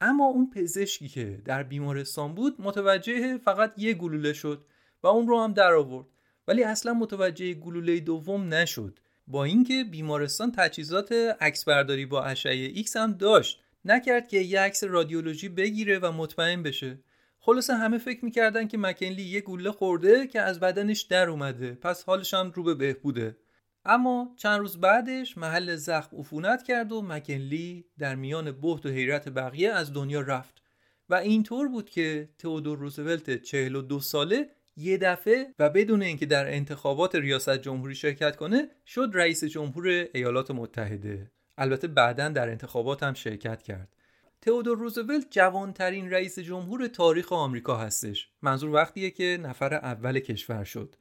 [0.00, 4.64] اما اون پزشکی که در بیمارستان بود متوجه فقط یه گلوله شد
[5.02, 6.06] و اون رو هم در آورد.
[6.48, 8.98] ولی اصلا متوجه گلوله دوم نشد.
[9.26, 15.48] با اینکه بیمارستان تجهیزات عکسبرداری با اشعه ایکس هم داشت نکرد که یه عکس رادیولوژی
[15.48, 16.98] بگیره و مطمئن بشه.
[17.40, 21.74] خلاصه همه فکر می‌کردن که مکنلی یه گوله خورده که از بدنش در اومده.
[21.74, 23.36] پس حالش هم رو به بهبوده.
[23.84, 29.28] اما چند روز بعدش محل زخم عفونت کرد و مکنلی در میان بهت و حیرت
[29.28, 30.62] بقیه از دنیا رفت
[31.08, 37.14] و اینطور بود که تئودور روزولت 42 ساله یه دفعه و بدون اینکه در انتخابات
[37.14, 41.30] ریاست جمهوری شرکت کنه شد رئیس جمهور ایالات متحده.
[41.58, 43.96] البته بعدا در انتخابات هم شرکت کرد.
[44.40, 48.30] تئودور روزولت جوانترین رئیس جمهور تاریخ آمریکا هستش.
[48.42, 50.96] منظور وقتیه که نفر اول کشور شد.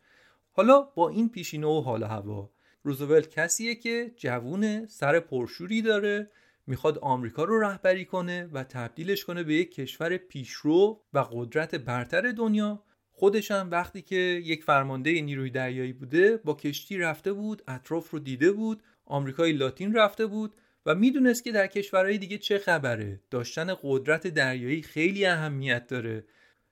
[0.51, 2.49] حالا با این پیشینه و حال هوا.
[2.87, 6.31] روزولت کسیه که جوون سر پرشوری داره
[6.67, 12.31] می‌خواد آمریکا رو رهبری کنه و تبدیلش کنه به یک کشور پیشرو و قدرت برتر
[12.31, 12.83] دنیا.
[13.11, 18.19] خودش هم وقتی که یک فرمانده نیروی دریایی بوده با کشتی رفته بود اطراف رو
[18.19, 23.19] دیده بود آمریکای لاتین رفته بود و می‌دونست که در کشورهای دیگه چه خبره.
[23.29, 26.25] داشتن قدرت دریایی خیلی اهمیت داره.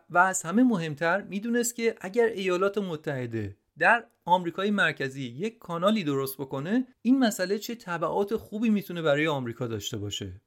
[0.10, 6.38] و از همه مهمتر می‌دونست که اگر ایالات متحده در آمریکای مرکزی یک کانالی درست
[6.38, 10.42] بکنه این مسئله چه تبعات خوبی می‌تونه برای آمریکا داشته باشه؟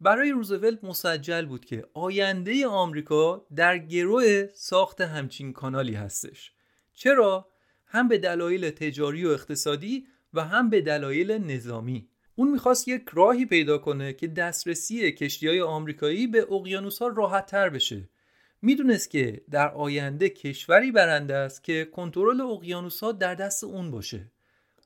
[0.00, 6.52] برای روزولت مسجل بود که آینده آمریکا در گروه ساخت همچین کانالی هستش.
[6.94, 7.48] چرا؟
[7.86, 12.08] هم به دلایل تجاری و اقتصادی و هم به دلایل نظامی.
[12.34, 17.46] اون می‌خواست یک راهی پیدا کنه که دسترسی کشتی های آمریکایی به اقیانوس ها راحت
[17.46, 18.08] تر بشه.
[18.62, 24.32] می‌دونست که در آینده کشوری برنده است که کنترل اقیانوس ها در دست اون باشه.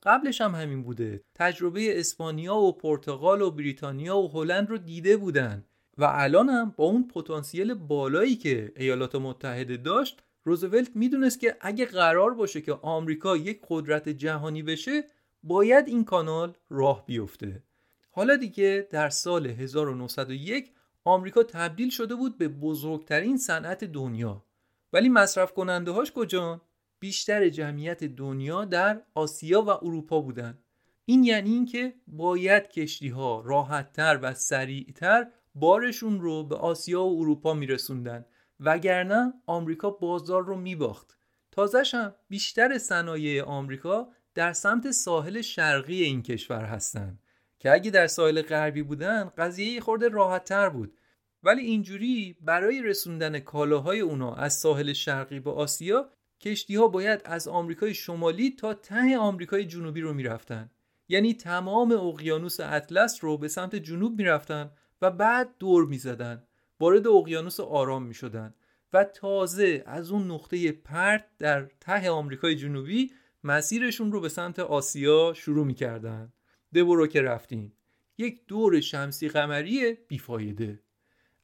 [0.03, 1.25] قبلش هم همین بوده.
[1.35, 5.65] تجربه اسپانیا و پرتغال و بریتانیا و هلند رو دیده بودن
[5.99, 11.85] و الان هم با اون پتانسیل بالایی که ایالات متحده داشت روزولت می‌دونست که اگه
[11.85, 15.05] قرار باشه که آمریکا یک قدرت جهانی بشه
[15.43, 17.63] باید این کانال راه بیفته.
[18.11, 20.73] حالا دیگه در سال 1901
[21.05, 24.45] آمریکا تبدیل شده بود به بزرگترین صنعت دنیا.
[24.93, 26.63] ولی مصرف کننده هاش کجا؟
[27.01, 30.59] بیشتر جمعیت دنیا در آسیا و اروپا بودن.
[31.05, 37.55] این یعنی اینکه باید کشتی ها راحتتر و سریعتر بارشون رو به آسیا و اروپا
[37.55, 38.25] میرسوندن.
[38.61, 41.17] وگرنه آمریکا بازار رو میباخت.
[41.53, 47.23] تازش هم بیشتر صنایع آمریکا در سمت ساحل شرقی این کشور هستند
[47.61, 50.97] که اگه در ساحل غربی بودن قضیه خورده راحت تر بود.
[51.43, 57.49] ولی اینجوری برای رسوندن کالاهای اونا از ساحل شرقی به آسیا کشتی ها باید از
[57.49, 60.71] آمریکای شمالی تا ته آمریکای جنوبی رو می‌رفتن.
[61.09, 64.71] یعنی تمام اقیانوس اطلس رو به سمت جنوب می‌رفتن
[65.03, 66.43] و بعد دور می‌زدن.
[66.81, 68.55] وارد اقیانوس آرام می‌شدن.
[68.93, 73.13] و تازه از اون نقطه پرت در ته آمریکای جنوبی
[73.45, 76.33] مسیرشون رو به سمت آسیا شروع می‌کردن.
[76.75, 77.73] دبورو که رفتیم.
[78.19, 80.83] یک دور شمسی قمری بیفایده.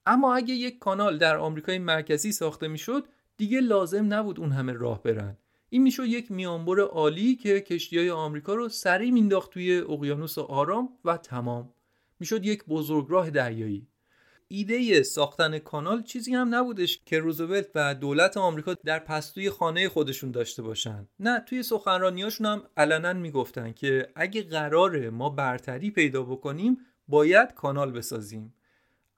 [0.07, 5.03] اما اگه یک کانال در آمریکای مرکزی ساخته می‌شد دیگه لازم نبود اون همه راه
[5.03, 5.37] برن.
[5.69, 10.89] این می‌شد یک میانبر عالی که کشتی های آمریکا رو سریع مینداخت توی اقیانوس آرام
[11.05, 11.73] و تمام.
[12.21, 13.89] می‌شد یک بزرگراه دریایی.
[14.49, 20.31] ایده ساختن کانال چیزی هم نبودش که روزولت و دولت آمریکا در پستوی خانه خودشون
[20.31, 21.09] داشته باشن.
[21.21, 26.79] نه توی سخنرانیاشون هم علنا می‌گفتن که اگه قراره ما برتری پیدا بکنیم
[27.09, 28.55] باید کانال بسازیم.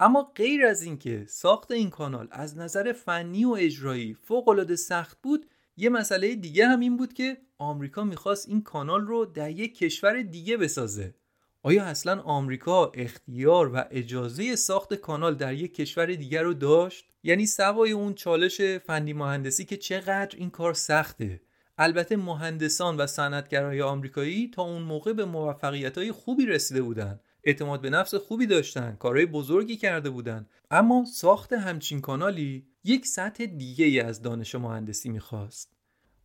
[0.00, 5.46] اما غیر از اینکه ساخت این کانال از نظر فنی و اجرایی فوق سخت بود
[5.76, 10.22] یه مسئله دیگه هم این بود که آمریکا می‌خواست این کانال رو در یک کشور
[10.22, 11.14] دیگه بسازه.
[11.62, 17.46] آیا اصلا آمریکا اختیار و اجازه ساخت کانال در یک کشور دیگر رو داشت؟ یعنی
[17.46, 21.40] سوای اون چالش فنی مهندسی که چقدر این کار سخته.
[21.78, 27.80] البته مهندسان و صنعتگرای آمریکایی تا اون موقع به موفقیت های خوبی رسیده بودند اعتماد
[27.80, 30.46] به نفس خوبی داشتن کارهای بزرگی کرده بودن.
[30.70, 35.76] اما ساخت همچین کانالی یک سطح دیگه ای از دانش مهندسی می‌خواست.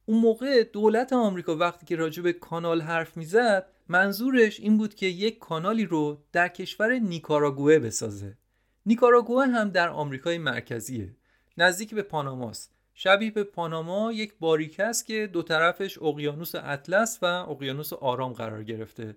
[0.05, 5.05] اون موقع دولت آمریکا وقتی که راجع به کانال حرف می‌زد منظورش این بود که
[5.05, 8.37] یک کانالی رو در کشور نیکاراگوه بسازه.
[8.85, 11.15] نیکاراگوه هم در آمریکای مرکزیه.
[11.57, 12.73] نزدیک به پاناماست.
[12.93, 18.63] شبیه به پاناما یک باریک است که دو طرفش اقیانوس اطلس و اقیانوس آرام قرار
[18.63, 19.15] گرفته.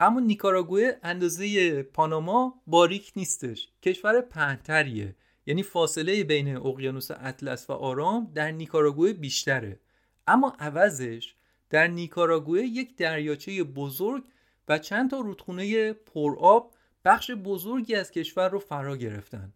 [0.00, 3.68] اما نیکاراگوه اندازه پاناما باریک نیستش.
[3.82, 5.16] کشور پهنتریه.
[5.46, 9.80] یعنی فاصله بین اقیانوس اطلس و آرام در نیکاراگوئه بیشتره.
[10.26, 11.34] اما عوضش
[11.70, 14.24] در نیکاراگوئه یک دریاچه بزرگ
[14.68, 16.74] و چند تا رودخونه پرآب
[17.04, 19.52] بخش بزرگی از کشور رو فرا گرفتن.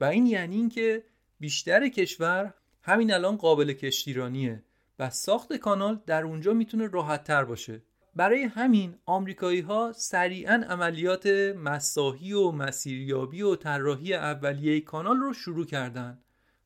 [0.00, 1.04] و این یعنی اینکه
[1.40, 4.64] بیشتر کشور همین الان قابل کشتیرانیه
[4.98, 7.82] و ساخت کانال در اونجا می‌تونه راحت تر باشه.
[8.16, 15.66] برای همین آمریکایی ها سریعا عملیات مساحی و مسیریابی و طراحی اولیه کانال رو شروع
[15.66, 16.18] کردن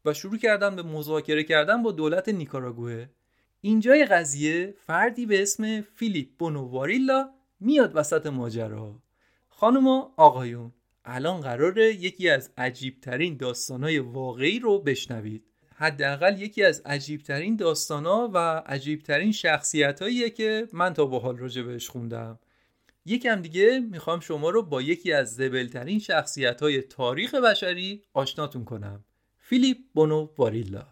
[0.05, 3.07] و شروع کردن به مذاکره کردن با دولت نیکاراگوه
[3.61, 9.03] اینجای قضیه فردی به اسم فیلیپ بونوواریلا میاد وسط ماجرا
[9.49, 10.73] خانوما آقایون
[11.05, 15.45] الان قراره یکی از عجیبترین داستانهای واقعی رو بشنوید.
[15.75, 21.89] حداقل یکی از عجیبترین داستانا و عجیبترین شخصیت که من تا به حال راجع بهش
[21.89, 22.39] خوندم.
[23.07, 29.05] یکم دیگه می‌خوام شما رو با یکی از زبلترین شخصیت های تاریخ بشری آشناتون کنم.
[29.39, 30.87] فیلیپ بونو واریلا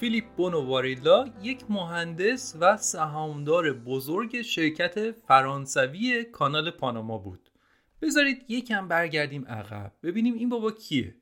[0.00, 7.50] فیلیپ بونوواریلا یک مهندس و سهامدار بزرگ شرکت فرانسوی کانال پاناما بود.
[8.02, 11.14] بذارید یکم برگردیم عقب ببینیم این بابا کیه.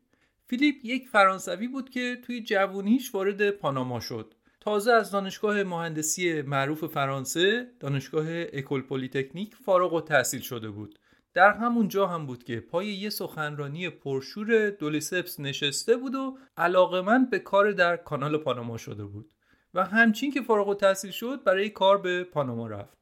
[0.46, 4.34] فیلیپ یک فرانسوی بود که توی جوونیش وارد پاناما شد.
[4.60, 10.98] تازه از دانشگاه مهندسی معروف فرانسه، دانشگاه اکول پلیتکنیک فارغ التحصیل شده بود.
[11.38, 17.18] در همون جا هم بود که پای یه سخنرانی پرشور دولسپس نشسته بود و علاقه‌مند
[17.30, 19.32] به کار در کانال پاناما شده بود
[19.74, 22.98] و همچین که فارغ التحصیل شد برای کار به پاناما رفت.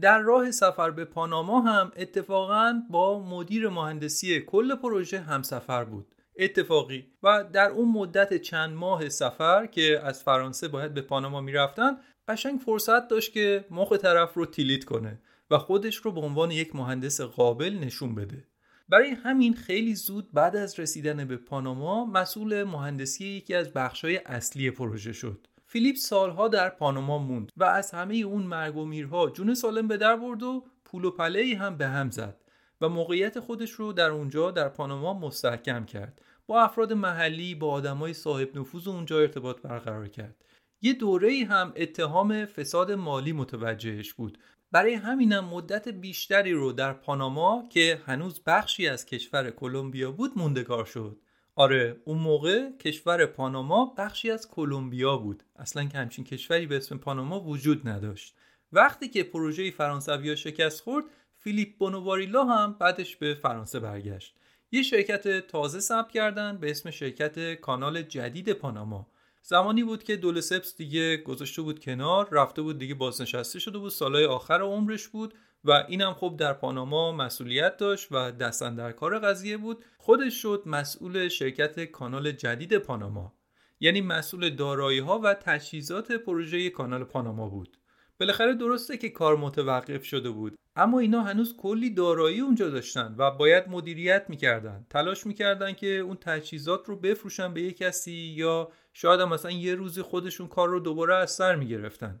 [0.00, 6.14] در راه سفر به پاناما هم اتفاقا با مدیر مهندسی کل پروژه همسفر بود.
[6.38, 11.96] اتفاقی و در اون مدت چند ماه سفر که از فرانسه باید به پاناما می‌رفتن
[12.28, 15.18] قشنگ فرصت داشت که مخ طرف رو تیلیت کنه.
[15.50, 18.44] و خودش رو به عنوان یک مهندس قابل نشون بده.
[18.88, 24.70] برای همین خیلی زود بعد از رسیدن به پاناما مسئول مهندسی یکی از بخشهای اصلی
[24.70, 25.46] پروژه شد.
[25.66, 29.96] فیلیپ سالها در پاناما موند و از همه اون مرگ و میرها جون سالم به
[29.96, 32.40] در برد و پول و پله هم به هم زد
[32.80, 36.22] و موقعیت خودش رو در اونجا در پاناما مستحکم کرد.
[36.46, 40.44] با افراد محلی با آدمای صاحب نفوذ اونجا ارتباط برقرار کرد.
[40.82, 44.38] یه دوره هم اتهام فساد مالی متوجهش بود
[44.72, 50.84] برای همینم مدت بیشتری رو در پاناما که هنوز بخشی از کشور کلمبیا بود موندگار
[50.84, 51.20] شد.
[51.54, 55.42] آره اون موقع کشور پاناما بخشی از کلمبیا بود.
[55.56, 58.34] اصلا که همچین کشوری به اسم پاناما وجود نداشت.
[58.72, 61.04] وقتی که پروژه فرانسویا شکست خورد
[61.36, 64.34] فیلیپ بونواریلا هم بعدش به فرانسه برگشت.
[64.72, 69.06] یه شرکت تازه ثبت کردن به اسم شرکت کانال جدید پاناما.
[69.50, 74.24] زمانی بود که دولسپس دیگه گذاشته بود کنار رفته بود دیگه بازنشسته شده بود سالهای
[74.24, 75.34] آخر عمرش بود
[75.64, 79.84] و اینم خب در پاناما مسئولیت داشت و دستن در کار قضیه بود.
[79.98, 83.34] خودش شد مسئول شرکت کانال جدید پاناما.
[83.80, 87.78] یعنی مسئول دارایی ها و تجهیزات پروژه کانال پاناما بود.
[88.20, 93.30] بالاخره درسته که کار متوقف شده بود اما اینا هنوز کلی دارایی اونجا داشتن و
[93.30, 94.86] باید مدیریت می‌کردن.
[94.90, 99.74] تلاش می‌کردن که اون تجهیزات رو بفروشن به یک کسی یا شاید هم مثلا یه
[99.74, 102.20] روزی خودشون کار رو دوباره از سر می‌گرفتن.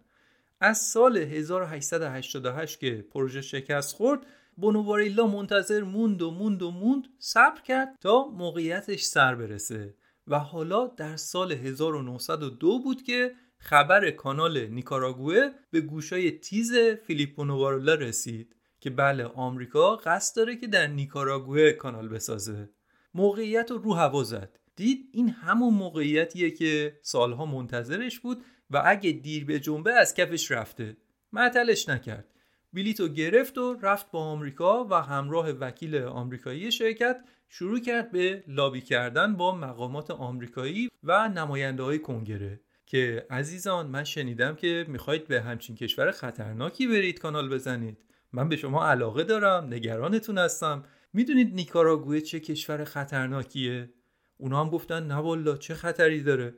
[0.60, 7.60] از سال 1888 که پروژه شکست خورد بونوواریلا منتظر موند و موند و موند صبر
[7.60, 9.94] کرد تا موقعیتش سر برسه
[10.26, 17.94] و حالا در سال 1902 بود که خبر کانال نیکاراگوه به گوشای تیز فیلیپو نوارولا
[17.94, 22.70] رسید که بله آمریکا قصد داره که در نیکاراگوه کانال بسازه.
[23.14, 24.58] موقعیت رو رو هوا زد.
[24.78, 30.50] دید این همون موقعیتیه که سالها منتظرش بود و اگه دیر به جنبه از کفش
[30.50, 30.96] رفته.
[31.32, 32.34] معطلش نکرد.
[32.72, 38.80] بلیتو گرفت و رفت با آمریکا و همراه وکیل آمریکایی شرکت شروع کرد به لابی
[38.80, 42.60] کردن با مقامات آمریکایی و نماینده های کنگره.
[42.86, 48.04] که عزیزان من شنیدم که می‌خواید به همچین کشور خطرناکی برید کانال بزنید.
[48.32, 50.84] من به شما علاقه دارم نگرانتون هستم.
[51.12, 53.90] می‌دونید نیکاراگوه چه کشور خطرناکیه؟
[54.38, 56.54] اونا هم گفتن نه والا چه خطری داره.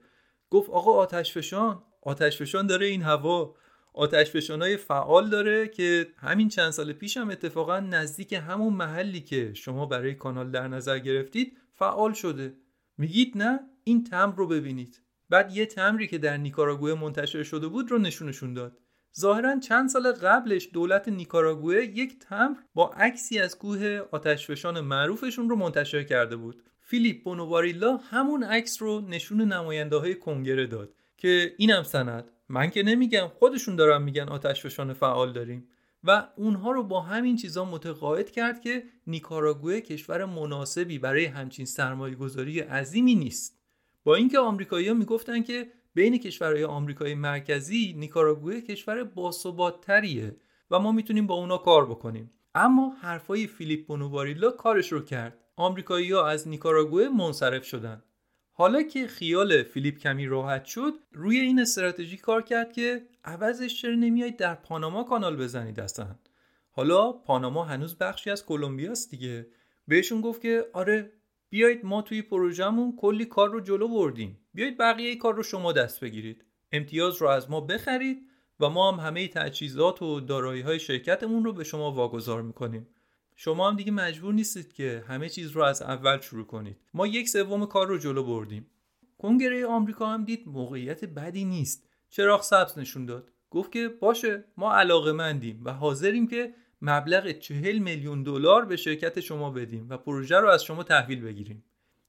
[0.50, 3.54] گفت آقا آتش فشان آتش فشان داره این هوا.
[3.94, 9.54] آتش های فعال داره که همین چند سال پیش هم اتفاقا نزدیک همون محلی که
[9.54, 12.54] شما برای کانال در نظر گرفتید فعال شده.
[12.98, 15.02] میگید نه؟ این تمر رو ببینید.
[15.30, 18.78] بعد یه تمری که در نیکاراگوه منتشر شده بود رو نشونشون داد.
[19.20, 25.56] ظاهرا چند سال قبلش دولت نیکاراگوه یک تمر با عکسی از کوه آتشفشان معروفشون رو
[25.56, 26.62] منتشر کرده بود.
[26.90, 32.30] فیلیپ بونوواریلا همون عکس رو نشون نماینده های کنگره داد که اینم سند.
[32.48, 35.68] من که نمیگم خودشون دارن میگن آتشفشان فعال داریم.
[36.04, 42.14] و اونها رو با همین چیزا متقاعد کرد که نیکاراگوه کشور مناسبی برای همچین سرمایه
[42.14, 43.60] گذاری عظیمی نیست.
[44.04, 50.36] با اینکه آمریکایی‌ها می‌گفتن که بین کشورهای آمریکای مرکزی نیکاراگوه کشور باثباتتریه
[50.70, 52.30] و ما می‌تونیم با اونا کار بکنیم.
[52.54, 55.38] اما حرفای فیلیپ بونوواریلا کارش رو کرد.
[55.60, 58.02] آمریکایی‌ها از نیکاراگوه منصرف شدن
[58.52, 63.94] حالا که خیال فیلیپ کمی راحت شد روی این استراتژی کار کرد که عوضش چرا
[63.94, 66.16] نمیایید در پاناما کانال بزنید اصلا
[66.70, 69.46] حالا پاناما هنوز بخشی از کلمبیاست دیگه.
[69.88, 71.12] بهشون گفت که آره
[71.50, 74.38] بیایید ما توی پروژهمون کلی کار رو جلو بردیم.
[74.54, 76.44] بیایید بقیه کار رو شما دست بگیرید.
[76.72, 78.26] امتیاز رو از ما بخرید
[78.60, 82.86] و ما هم همه تجهیزات و دارایی های شرکتمون رو به شما واگذار می‌کنیم.
[83.42, 86.76] شما هم دیگه مجبور نیستید که همه چیز رو از اول شروع کنید.
[86.94, 88.66] ما یک سوم کار رو جلو بردیم.
[89.18, 91.88] کنگره آمریکا هم دید موقعیت بدی نیست.
[92.10, 93.30] چراغ سبز نشون داد.
[93.50, 99.20] گفت که باشه ما علاقه مندیم و حاضریم که مبلغ چهل میلیون دلار به شرکت
[99.20, 101.64] شما بدیم و پروژه رو از شما تحویل بگیریم.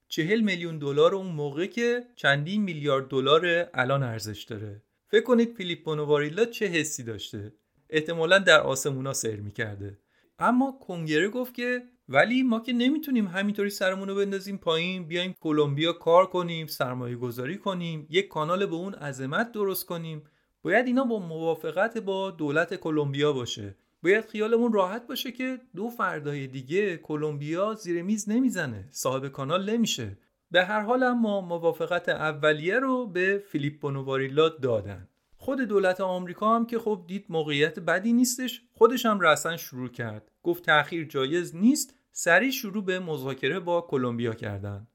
[0.08, 4.82] چهل میلیون دلار اون موقع که چندین میلیارد دلار الان ارزش داره.
[5.08, 7.52] فکر کنید فیلیپ بونواریلا چه حسی داشته؟
[7.90, 9.98] احتمالا در آسمونا سیر می‌کرده.
[10.42, 15.92] اما کنگره گفت که ولی ما که نمی‌تونیم همینطوری سرمون رو بندازیم پایین بیایم کلمبیا
[15.92, 20.22] کار کنیم سرمایه گذاری کنیم یک کانال به اون عظمت درست کنیم.
[20.62, 23.76] باید اینا با موافقت با دولت کلمبیا باشه.
[24.02, 30.18] باید خیالمون راحت باشه که دو فردای دیگه کلمبیا زیر میز نمی‌زنه صاحب کانال نمیشه.
[30.50, 35.08] به هر حال اما موافقت اولیه رو به فیلیپ بونوواریلا دادن.
[35.42, 40.30] خود دولت آمریکا هم که خب دید موقعیت بدی نیستش خودش هم رسن شروع کرد.
[40.42, 44.86] گفت تأخیر جایز نیست سریع شروع به مذاکره با کلمبیا کردن.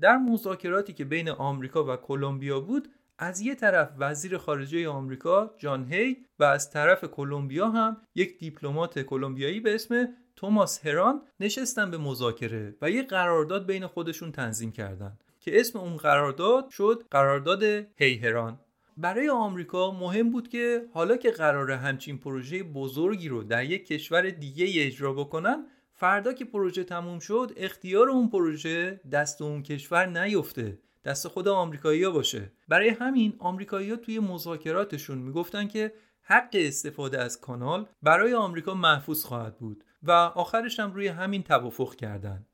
[0.00, 2.88] در مذاکراتی که بین آمریکا و کلمبیا بود
[3.18, 8.98] از یه طرف وزیر خارجه آمریکا جان هی و از طرف کلمبیا هم یک دیپلمات
[8.98, 15.18] کلمبیایی به اسم توماس هران نشستن به مذاکره و یه قرارداد بین خودشون تنظیم کردن
[15.40, 17.62] که اسم اون قرارداد شد قرارداد
[17.96, 18.58] هی هران.
[19.00, 24.30] برای آمریکا مهم بود که حالا که قرار همچین پروژه بزرگی رو در یک کشور
[24.30, 30.78] دیگه اجرا بکنن فردا که پروژه تموم شد اختیار اون پروژه دست اون کشور نیفته
[31.04, 32.52] دست خود آمریکایی‌ها باشه.
[32.68, 35.92] برای همین آمریکایی‌ها توی مذاکراتشون می‌گفتن که
[36.22, 41.94] حق استفاده از کانال برای آمریکا محفوظ خواهد بود و آخرش هم روی همین توافق
[41.94, 42.46] کردن.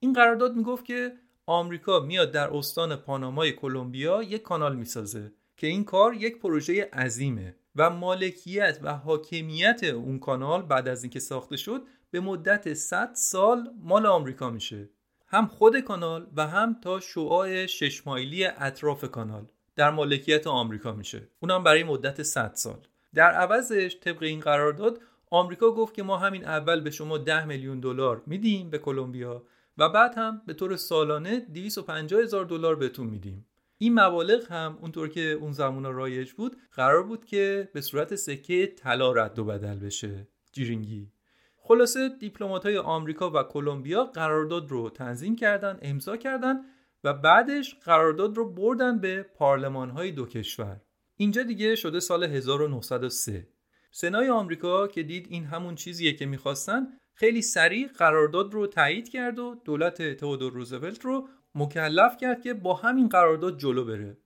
[0.00, 1.12] این قرارداد می‌گفت که
[1.46, 5.32] آمریکا میاد در استان پانامای کلمبیا یک کانال می‌سازه.
[5.62, 11.20] که این کار یک پروژه عظیمه و مالکیت و حاکمیت اون کانال بعد از اینکه
[11.20, 14.88] ساخته شد به مدت 100 سال مال آمریکا میشه.
[15.26, 19.46] هم خود کانال و هم تا شعاع شش مایلی اطراف کانال
[19.76, 21.28] در مالکیت آمریکا میشه.
[21.40, 22.78] اونم برای مدت 100 سال.
[23.14, 25.00] در عوضش طبق این قرارداد
[25.30, 29.42] آمریکا گفت که ما همین اول به شما 10 میلیون دلار میدیم به کلمبیا
[29.78, 33.46] و بعد هم به طور سالانه 250 هزار دلار بهتون میدیم.
[33.82, 38.66] این مبالغ هم اونطور که اون زمان رایج بود قرار بود که به صورت سکه
[38.66, 40.28] طلا رد و بدل بشه.
[40.52, 41.12] جیرینگی.
[41.56, 46.60] خلاصه دیپلمات های آمریکا و کلمبیا قرارداد رو تنظیم کردن امضا کردن
[47.04, 50.80] و بعدش قرارداد رو بردن به پارلمان های دو کشور.
[51.16, 53.48] اینجا دیگه شده سال 1903
[53.90, 59.38] سنای آمریکا که دید این همون چیزیه که می‌خواستن خیلی سریع قرارداد رو تایید کرد
[59.38, 64.16] و دولت تئودور روزولت رو مکلف کرد که با همین قرارداد جلو بره.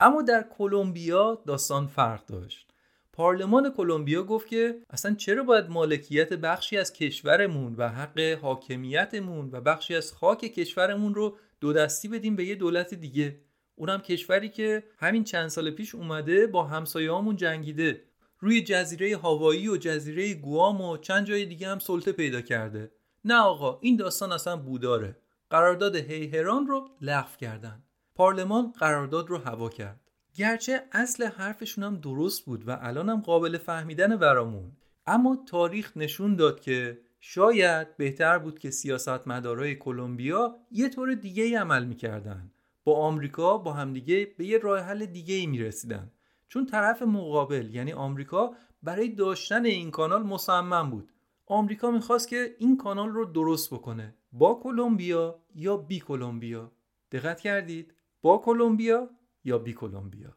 [0.00, 2.70] اما در کلمبیا داستان فرق داشت.
[3.12, 9.60] پارلمان کلمبیا گفت که اصلا چرا باید مالکیت بخشی از کشورمون و حق حاکمیتمون و
[9.60, 13.40] بخشی از خاک کشورمون رو دو دستی بدیم به یه دولت دیگه؟
[13.74, 18.02] اونم کشوری که همین چند سال پیش اومده با همسایه‌هامون جنگیده.
[18.38, 22.90] روی جزیره هاوایی و جزیره گوام و چند جای دیگه هم سلطه پیدا کرده.
[23.24, 25.16] نه آقا این داستان اصلا بوداره.
[25.50, 27.82] قرارداد هیهران رو لغو کردن.
[28.14, 30.00] پارلمان قرارداد رو هوا کرد.
[30.34, 34.72] گرچه اصل حرفشون هم درست بود و الان هم قابل فهمیدن برامون.
[35.06, 41.84] اما تاریخ نشون داد که شاید بهتر بود که سیاستمدارای کلمبیا یه طور دیگه عمل
[41.84, 42.50] می‌کردن.
[42.84, 46.10] با آمریکا با همدیگه به یه راه حل دیگه ای می‌رسیدن.
[46.48, 51.12] چون طرف مقابل یعنی آمریکا برای داشتن این کانال مصمم بود.
[51.46, 54.14] آمریکا می‌خواست که این کانال رو درست بکنه.
[54.34, 56.72] با کلمبیا یا بی کلمبیا؟
[57.12, 57.94] دقت کردید.
[58.22, 59.10] با کلمبیا
[59.44, 60.36] یا بی کلمبیا؟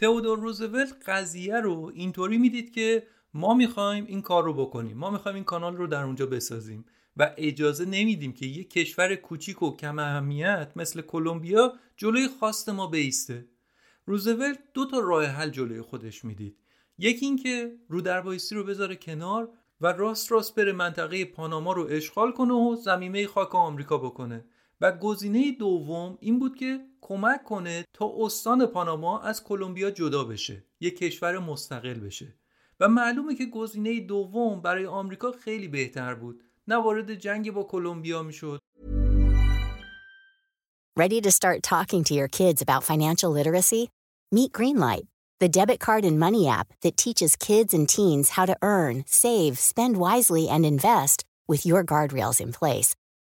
[0.00, 3.02] تئودور روزولت قضیه رو اینطوری می‌دید که
[3.34, 4.96] ما می‌خوایم این کار رو بکنیم.
[4.96, 6.84] ما می‌خوایم این کانال رو در اونجا بسازیم
[7.16, 12.86] و اجازه نمیدیم که یک کشور کوچیک و کم اهمیت مثل کلمبیا جلوی خواست ما
[12.86, 13.46] بیسته.
[14.06, 16.56] روزولت دو تا راه حل جلوی خودش می‌دید.
[16.98, 19.48] یکی اینکه رو دربایستی رو بذاره کنار
[19.80, 24.44] و راست راست بره منطقه پاناما رو اشغال کنه و زمینه خاک آمریکا بکنه.
[24.80, 30.64] و گزینه دوم این بود که کمک کنه تا استان پاناما از کلمبیا جدا بشه
[30.80, 32.34] یک کشور مستقل بشه
[32.80, 38.22] و معلومه که گزینه دوم برای آمریکا خیلی بهتر بود نه وارد جنگ با کلمبیا
[38.22, 38.60] می‌شد
[40.98, 43.82] Ready to start talking to your kids about financial literacy?
[44.32, 45.06] Meet Greenlight,
[45.42, 49.58] the debit card and money app that teaches kids and teens how to earn, save,
[49.70, 51.18] spend wisely, and invest
[51.48, 52.90] with your guardrails in place.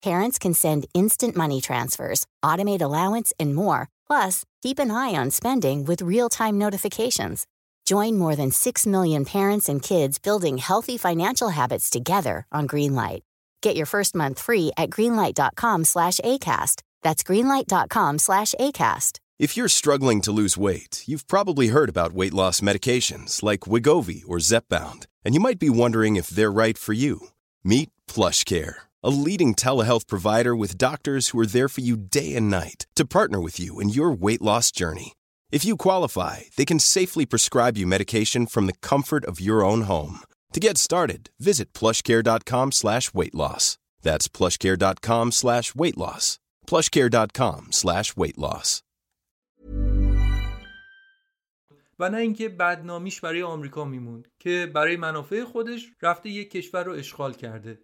[0.04, 3.88] Parents can send instant money transfers, automate allowance, and more.
[4.06, 7.46] Plus, keep an eye on spending with real time notifications.
[7.86, 13.20] Join more than 6 million parents and kids building healthy financial habits together on Greenlight.
[13.62, 16.82] Get your first month free at greenlight.com slash ACAST.
[17.02, 19.20] That's greenlight.com slash ACAST.
[19.38, 24.22] If you're struggling to lose weight, you've probably heard about weight loss medications like Wigovi
[24.26, 27.28] or Zepbound, and you might be wondering if they're right for you.
[27.64, 32.49] Meet PlushCare a leading telehealth provider with doctors who are there for you day and
[32.49, 35.13] night to partner with you in your weight loss journey.
[35.51, 39.81] If you qualify, they can safely prescribe you medication from the comfort of your own
[39.83, 40.19] home.
[40.53, 43.77] To get started, visit plushcare.com slash weight loss.
[44.01, 46.39] That's plushcare.com slash weight loss.
[46.67, 48.83] plushcare.com slash weight loss.
[51.99, 56.93] و نه اینکه بدنامیش برای آمریکا میموند که برای منافع خودش رفته یک کشور رو
[56.93, 57.79] اشغال کرده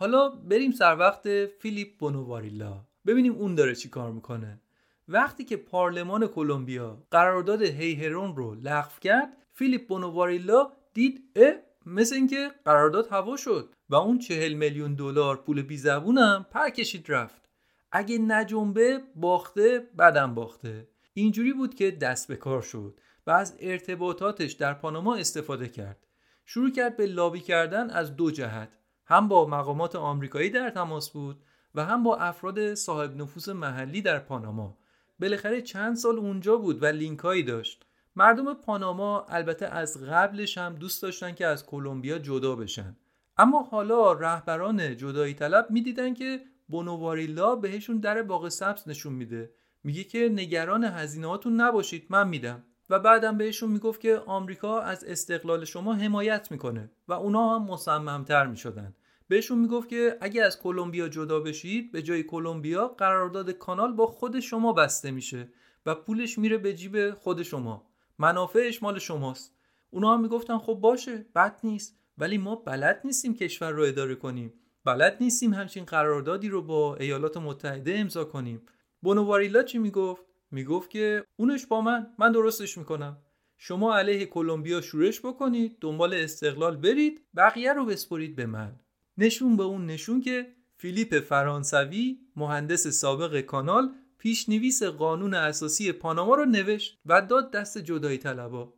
[0.00, 4.60] حالا بریم سر وقت فیلیپ بونوواریلا ببینیم اون داره چی کار می‌کنه.
[5.08, 11.52] وقتی که پارلمان کلمبیا قرارداد هیهرون رو لغو کرد فیلیپ بونوواریلا دید اه
[11.86, 17.04] مثل اینکه قرارداد هوا شد و اون چهل میلیون دلار پول بی زبونم پر کشید
[17.08, 17.48] رفت.
[17.92, 20.88] اگه نجنبه باخته بدم باخته.
[21.14, 26.06] اینجوری بود که دست به کار شد و از ارتباطاتش در پاناما استفاده کرد.
[26.44, 28.77] شروع کرد به لابی کردن از دو جهت.
[29.08, 31.42] هم با مقامات آمریکایی در تماس بود
[31.74, 34.78] و هم با افراد صاحب نفوس محلی در پاناما.
[35.20, 37.86] بالاخره چند سال اونجا بود و لینکایی داشت.
[38.16, 42.96] مردم پاناما البته از قبلش هم دوست داشتن که از کلمبیا جدا بشن.
[43.38, 49.50] اما حالا رهبران جدایی طلب می‌دیدن که بونوواریلا بهشون در باغ سبز نشون میده.
[49.84, 52.64] میگه که نگران هزینهاتون نباشید من میدم.
[52.90, 58.46] و بعدم بهشون می‌گفت که آمریکا از استقلال شما حمایت می‌کنه و اونا هم مصممتر
[58.46, 58.94] می‌شدن.
[59.28, 64.40] بهشون می‌گفت که اگه از کلمبیا جدا بشید به جای کلمبیا قرارداد کانال با خود
[64.40, 65.48] شما بسته میشه
[65.86, 67.86] و پولش میره به جیب خود شما.
[68.18, 69.54] منافعش مال شماست.
[69.90, 71.98] اونا هم می‌گفتن خب باشه بد نیست.
[72.18, 74.52] ولی ما بلد نیستیم کشور رو اداره کنیم.
[74.84, 78.62] بلد نیستیم همچین قراردادی رو با ایالات متحده امضا کنیم.
[79.02, 83.16] بونواریلا چی می‌گفت؟ می‌گفت که اونش با من من درستش می‌کنم.
[83.56, 88.80] شما علیه کلمبیا شورش بکنید دنبال استقلال برید بقیه رو بسپرید به من.
[89.18, 90.46] نشون به اون نشون که
[90.76, 98.18] فیلیپ فرانسوی مهندس سابق کانال پیشنویس قانون اساسی پاناما رو نوشت و داد دست جدایی
[98.18, 98.74] طلبا.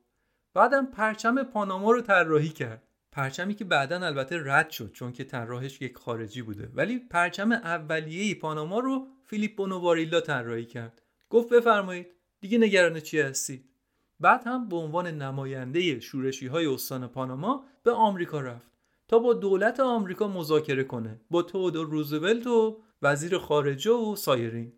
[0.54, 2.82] بعدم پرچم پاناما رو طراحی کرد.
[3.12, 6.70] پرچمی که بعدا البته رد شد چون که طراحش یک خارجی بوده.
[6.74, 11.02] ولی پرچم اولیه پاناما رو فیلیپ بونوواریلا طراحی کرد.
[11.30, 12.06] گفت بفرمایید
[12.40, 13.64] دیگه نگران چی هستید؟
[14.20, 18.72] بعد هم به عنوان نماینده شورشی های استان پاناما به آمریکا رفت
[19.08, 24.72] تا با دولت آمریکا مذاکره کنه با تودور روزولت و وزیر خارجه و سایرین.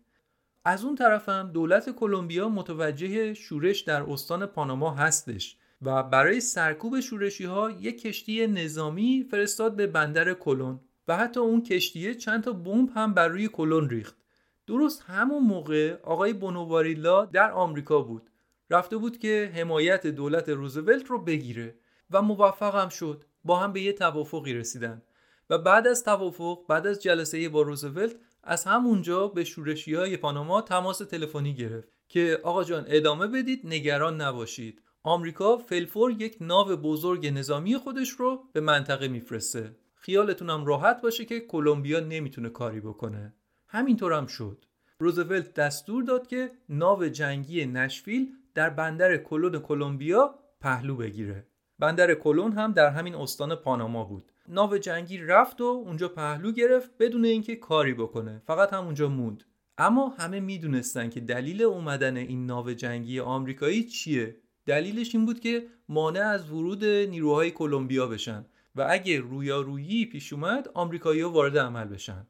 [0.65, 6.99] از اون طرف هم دولت کلمبیا متوجه شورش در استان پاناما هستش و برای سرکوب
[6.99, 12.53] شورشی ها یک کشتی نظامی فرستاد به بندر کلون و حتی اون کشتیه چند تا
[12.53, 14.22] بمب هم بر روی کلون ریخت.
[14.67, 18.29] درست همون موقع آقای بونوواریلا در آمریکا بود.
[18.69, 21.75] رفته بود که حمایت دولت روزولت رو بگیره
[22.11, 23.23] و موفقم شد.
[23.43, 25.01] با هم به یه توافقی رسیدن.
[25.49, 30.61] و بعد از توافق بعد از جلسه با روزولت از همونجا به شورشی های پاناما
[30.61, 34.81] تماس تلفنی گرفت که آقا جان ادامه بدید نگران نباشید.
[35.03, 39.75] آمریکا فلفور یک ناو بزرگ نظامی خودش رو به منطقه میفرسته.
[39.95, 43.33] خیالتونم راحت باشه که کلمبیا نمی‌تونه کاری بکنه.
[43.73, 44.65] همینطور هم شد.
[44.99, 51.47] روزولت دستور داد که ناو جنگی نشویل در بندر کلون کلمبیا پهلو بگیره.
[51.79, 54.31] بندر کلون هم در همین استان پاناما بود.
[54.47, 58.41] ناو جنگی رفت و اونجا پهلو گرفت بدون اینکه کاری بکنه.
[58.47, 59.43] فقط هم اونجا موند.
[59.77, 64.35] اما همه می‌دونستن که دلیل اومدن این ناو جنگی آمریکایی چیه.
[64.65, 68.45] دلیلش این بود که مانع از ورود نیروهای کلمبیا بشن
[68.75, 72.27] و اگه رویارویی پیش اومد آمریکایی‌ها وارد عمل بشن.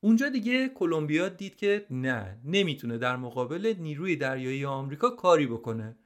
[0.00, 5.96] اونجا دیگه کلمبیا دید که نه نمی‌تونه در مقابل نیروی دریایی آمریکا کاری بکنه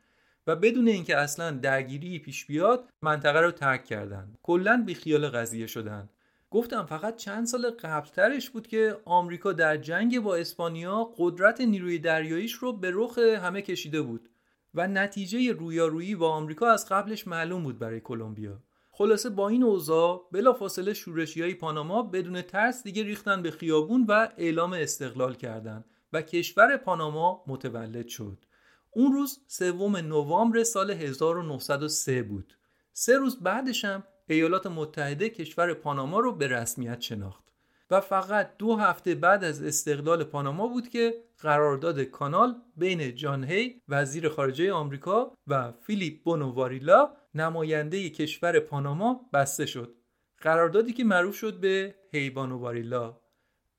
[0.47, 4.35] و بدون اینکه اصلا درگیری پیش بیاد منطقه رو ترک کردن.
[4.43, 6.09] کلا خیال قضیه شدن.
[6.51, 12.53] گفتم فقط چند سال قبلترش بود که آمریکا در جنگ با اسپانیا قدرت نیروی دریاییش
[12.53, 14.29] رو به رخ همه کشیده بود
[14.75, 18.63] و نتیجه رویارویی با آمریکا از قبلش معلوم بود برای کلمبیا.
[19.01, 24.29] خلاصه با این اوضاع بلافاصله شورشی های پاناما بدون ترس دیگه ریختن به خیابون و
[24.39, 28.45] اعلام استقلال کردند و کشور پاناما متولد شد.
[28.91, 32.55] اون روز سوم نوامبر سال 1903 بود.
[32.93, 37.50] سه روز بعدش هم ایالات متحده کشور پاناما رو به رسمیت شناخت.
[37.91, 43.83] و فقط دو هفته بعد از استقلال پاناما بود که قرارداد کانال بین جان هی
[43.89, 49.95] وزیر خارجه آمریکا و فیلیپ بونوواریلا نماینده کشور پاناما بسته شد.
[50.39, 53.21] قراردادی که معروف شد به هی بونوواریلا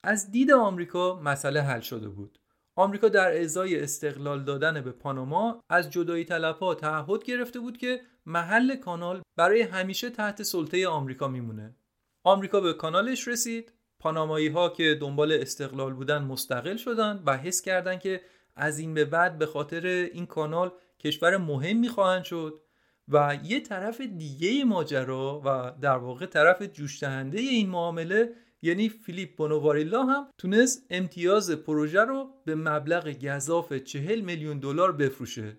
[0.04, 2.38] از دید آمریکا مسئله حل شده بود.
[2.76, 8.76] آمریکا در ازای استقلال دادن به پاناما از جدایی طلبها تعهد گرفته بود که محل
[8.76, 11.76] کانال برای همیشه تحت سلطه آمریکا میمونه.
[12.24, 13.72] آمریکا به کانالش رسید.
[14.02, 18.20] پانامایی ها که دنبال استقلال بودن مستقل شدن و حس کردند که
[18.56, 22.60] از این به بعد به خاطر این کانال کشور مهم خواهند شد
[23.08, 28.32] و یه طرف دیگه ماجرا و در واقع طرف جوش این معامله
[28.62, 35.58] یعنی فیلیپ بونوواریلا هم تونست امتیاز پروژه رو به مبلغ گذاف 40 میلیون دلار بفروشه.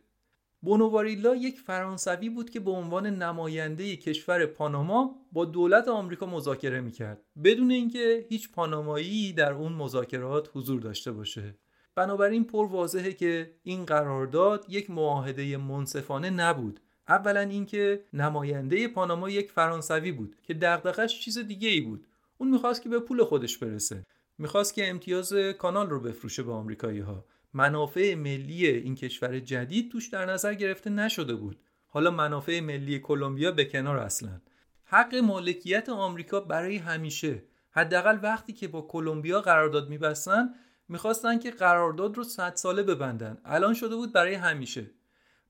[0.63, 7.21] بونوواریلا یک فرانسوی بود که به عنوان نماینده کشور پاناما با دولت آمریکا مذاکره می‌کرد.
[7.43, 11.55] بدون اینکه هیچ پانامایی در اون مذاکرات حضور داشته باشه.
[11.95, 16.79] بنابراین پر واضحه که این قرارداد یک معاهده منصفانه نبود.
[17.07, 22.07] اولا اینکه نماینده پاناما یک فرانسوی بود که دغدغش چیز دیگه ای بود.
[22.37, 24.05] اون می‌خواست که به پول خودش برسه.
[24.37, 30.07] می‌خواست که امتیاز کانال رو بفروشه به آمریکایی ها منافع ملی این کشور جدید توش
[30.07, 31.59] در نظر گرفته نشده بود.
[31.87, 34.41] حالا منافع ملی کلمبیا به کنار اصلا
[34.83, 37.43] حق مالکیت آمریکا برای همیشه.
[37.71, 40.49] حداقل وقتی که با کلمبیا قرارداد میبستن
[40.89, 43.37] می‌خواستن که قرارداد رو 100 ساله ببندن.
[43.45, 44.91] الان شده بود برای همیشه.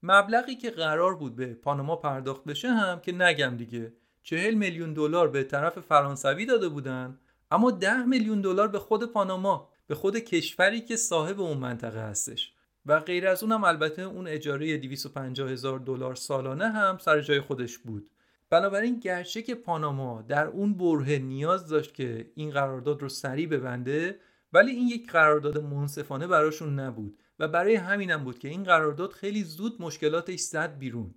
[0.03, 3.93] مبلغی که قرار بود به پاناما پرداخت بشه هم که نگم دیگه.
[4.23, 7.19] چهل میلیون دلار به طرف فرانسوی داده بودن
[7.51, 9.72] اما ده میلیون دلار به خود پاناما.
[9.93, 12.53] به خود کشوری که صاحب اون منطقه هستش.
[12.85, 17.77] و غیر از اونم البته اون اجاره 250 هزار دلار سالانه هم سر جای خودش
[17.77, 18.09] بود.
[18.49, 24.19] بنابراین گرچه که پاناما در اون بره نیاز داشت که این قرارداد رو سریع ببنده
[24.53, 29.43] ولی این یک قرارداد منصفانه براشون نبود و برای همینم بود که این قرارداد خیلی
[29.43, 31.15] زود مشکلاتش زد بیرون.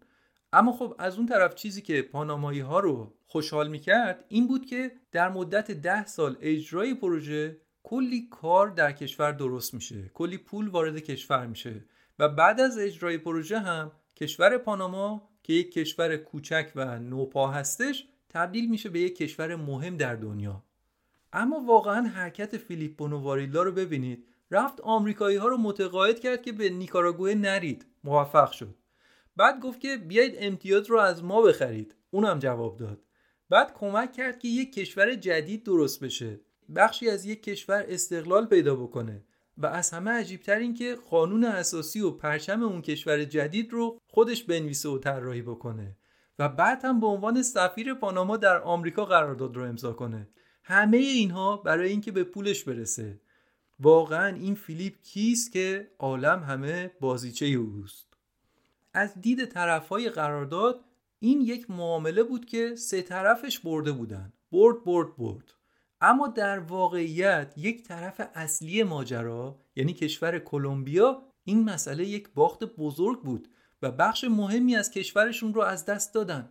[0.53, 4.93] اما خب از اون طرف چیزی که پانامایی ها رو خوشحال می‌کرد این بود که
[5.13, 10.11] در مدت ده سال اجرای پروژه کلی کار در کشور درست میشه.
[10.15, 11.85] کلی پول وارد کشور میشه.
[12.19, 18.07] و بعد از اجرای پروژه هم کشور پاناما که یک کشور کوچک و نوپا هستش
[18.29, 20.63] تبدیل میشه به یک کشور مهم در دنیا.
[21.33, 24.27] اما واقعا حرکت فیلیپ بونوواریلا رو ببینید.
[24.51, 27.87] رفت آمریکایی ها رو متقاعد کرد که به نیکاراگوئه نرید.
[28.05, 28.75] موفق شد.
[29.37, 31.95] بعد گفت که بیایید امتیاز رو از ما بخرید.
[32.11, 33.03] اونم جواب داد.
[33.51, 36.41] بعد کمک کرد که یک کشور جدید درست بشه.
[36.77, 39.23] بخشی از یک کشور استقلال پیدا بکنه
[39.59, 44.45] و از همه عجیبتر این که قانون اساسی و پرچم اون کشور جدید رو خودش
[44.45, 45.97] بنویسه و طراحی بکنه
[46.39, 50.29] و بعد هم به عنوان سفیر پاناما در آمریکا قرارداد رو امضا کنه.
[50.63, 53.21] همه اینها برای اینکه به پولش برسه.
[53.81, 58.07] واقعا این فیلیپ کیست که عالم همه بازیچه اوست.
[58.95, 60.85] از دید طرفهای قرارداد
[61.19, 64.33] این یک معامله بود که سه طرفش برده بودن.
[64.53, 65.56] برد برد برد.
[66.07, 73.23] اما در واقعیت یک طرف اصلی ماجرا یعنی کشور کلمبیا این مسئله یک باخت بزرگ
[73.23, 73.49] بود
[73.83, 76.49] و بخش مهمی از کشورشون رو از دست دادن.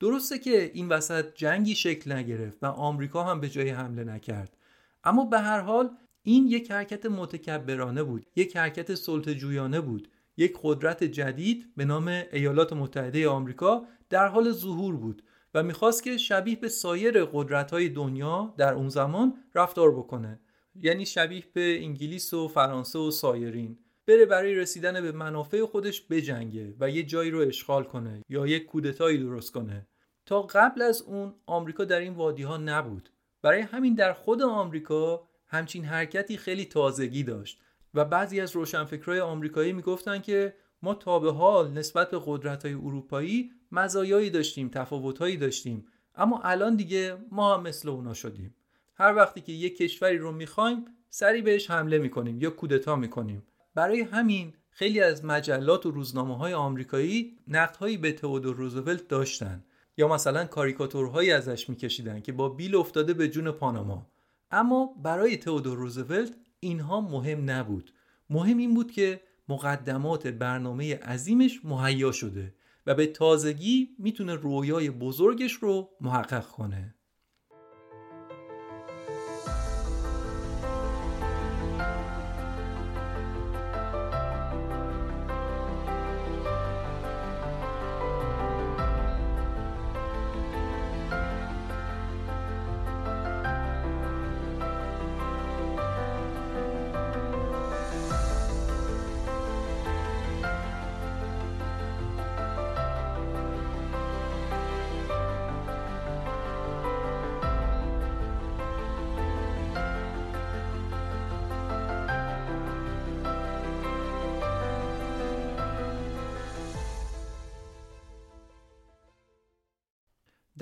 [0.00, 4.56] درسته که این وسط جنگی شکل نگرفت و آمریکا هم به جای حمله نکرد.
[5.04, 5.90] اما به هر حال
[6.22, 10.08] این یک حرکت متکبرانه بود یک حرکت سلطه بود.
[10.36, 15.22] یک قدرت جدید به نام ایالات متحده آمریکا در حال ظهور بود.
[15.54, 20.40] و می‌خواست که شبیه به سایر قدرت های دنیا در اون زمان رفتار بکنه.
[20.82, 23.78] یعنی شبیه به انگلیس و فرانسه و سایرین.
[24.06, 28.66] بره برای رسیدن به منافع خودش بجنگه و یه جایی رو اشغال کنه یا یک
[28.66, 29.86] کودتایی درست کنه.
[30.26, 33.10] تا قبل از اون آمریکا در این وادی ها نبود.
[33.42, 37.60] برای همین در خود آمریکا همچین حرکتی خیلی تازگی داشت.
[37.94, 42.74] و بعضی از روشنفکرای آمریکایی می‌گفتن که ما تا به حال نسبت به قدرت های
[42.74, 45.86] اروپایی مزایایی داشتیم تفاوتهایی داشتیم.
[46.14, 48.54] اما الان دیگه ما هم مثل اونا شدیم.
[48.94, 53.42] هر وقتی که یک کشوری رو می‌خوایم سری بهش حمله می‌کنیم یا کودتا می‌کنیم.
[53.74, 59.64] برای همین خیلی از مجلات و روزنامه های آمریکایی نقدهایی به تئودور روزولت داشتن.
[59.96, 64.06] یا مثلا کاریکاتورهایی ازش میکشیدن که با بیل افتاده به جون پاناما.
[64.50, 67.92] اما برای تئودور روزولت اینها مهم نبود.
[68.30, 72.54] مهم این بود که مقدمات برنامه عظیمش مهیا شده.
[72.86, 76.93] و به تازگی می‌تونه رویای بزرگش رو محقق کنه.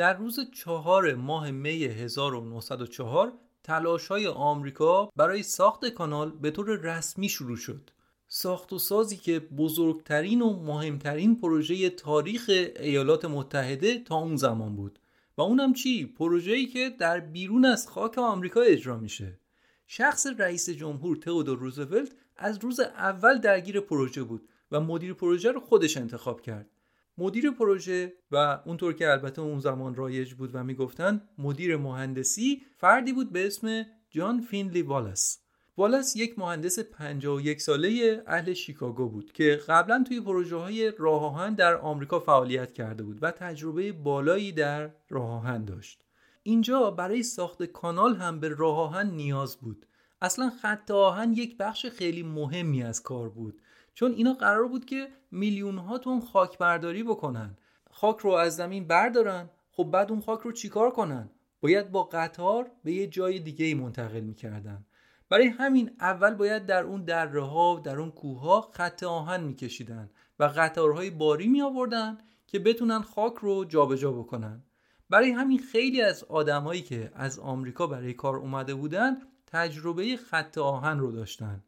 [0.03, 3.33] در روز چهار ماه می 1904
[3.63, 7.91] تلاش های آمریکا برای ساخت کانال به طور رسمی شروع شد.
[8.29, 12.51] ساخت و سازی که بزرگترین و مهمترین پروژه تاریخ
[12.81, 14.99] ایالات متحده تا اون زمان بود
[15.39, 19.41] و اونم چی؟ پروژه‌ای که در بیرون از خاک آمریکا اجرا میشه.
[19.87, 25.61] شخص رئیس جمهور تئودور روزولت از روز اول درگیر پروژه بود و مدیر پروژه رو
[25.61, 26.72] خودش انتخاب کرد.
[27.19, 33.13] مدیر پروژه و اونطور که البته اون زمان رایج بود و می‌گفتن مدیر مهندسی فردی
[33.13, 35.39] بود به اسم جان فینلی والاس.
[35.77, 41.55] والاس یک مهندس 51 ساله اهل شیکاگو بود که قبلا توی پروژه های راه آهن
[41.55, 46.05] در آمریکا فعالیت کرده بود و تجربه بالایی در راه آهن داشت.
[46.43, 49.87] اینجا برای ساخت کانال هم به راه آهن نیاز بود.
[50.23, 53.61] اصلا خط آهن یک بخش خیلی مهمی از کار بود.
[53.95, 57.57] چون اینا قرار بود که میلیون ها تون خاک برداری بکنن.
[57.91, 59.51] خاک رو از زمین بردارن.
[59.73, 61.31] خب بعد اون خاک رو چیکار کنن؟
[61.61, 64.85] باید با قطار به یه جای دیگه منتقل می‌کردن.
[65.29, 70.11] برای همین اول باید در اون دره ها در اون کوه ها خط آهن میکشیدن
[70.39, 74.63] و قطارهای باری می آوردن که بتونن خاک رو جابجا بکنن.
[75.11, 79.17] برای همین خیلی از آدمایی که از آمریکا برای کار اومده بودن
[79.47, 81.63] تجربه خط آهن رو داشتن.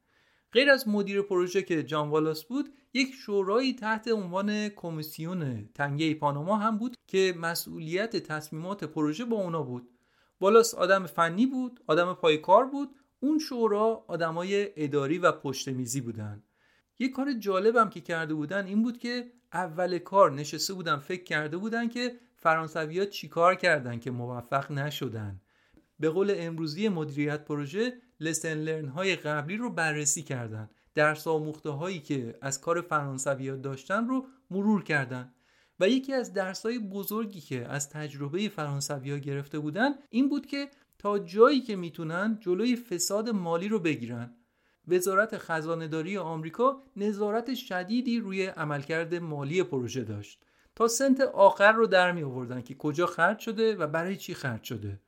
[0.55, 6.57] غیر از مدیر پروژه که جان والاس بود یک شورایی تحت عنوان کمیسیون تنگه پاناما
[6.57, 9.89] هم بود که مسئولیت تصمیمات پروژه با اونا بود.
[10.41, 12.89] والاس آدم فنی بود آدم پایکار بود
[13.21, 16.43] اون شورا آدمای اداری و پشت میزی بودن.
[16.99, 21.57] یک کار جالبم که کرده بودن این بود که اول کار نشسته بودن فکر کرده
[21.57, 25.41] بودن که فرانسوی ها چیکار کردن که موفق نشدن.
[26.01, 27.93] به قول امروزی مدیریت پروژه
[28.25, 30.71] لسن لرن های قبلی رو بررسی کردن.
[30.95, 35.33] درس آموخته هایی که از کار فرانسوی ها داشتن رو مرور کردن.
[35.81, 40.47] و یکی از درس های بزرگی که از تجربه فرانسوی ها گرفته بودن این بود
[40.47, 40.69] که
[40.99, 44.35] تا جایی که می‌تونن جلوی فساد مالی رو بگیرن.
[44.89, 50.45] وزارت خزانهداری آمریکا نظارت شدیدی روی عملکرد مالی پروژه داشت.
[50.75, 54.63] تا سنت آخر رو در می آوردن که کجا خرج شده و برای چی خرج
[54.63, 55.01] شده.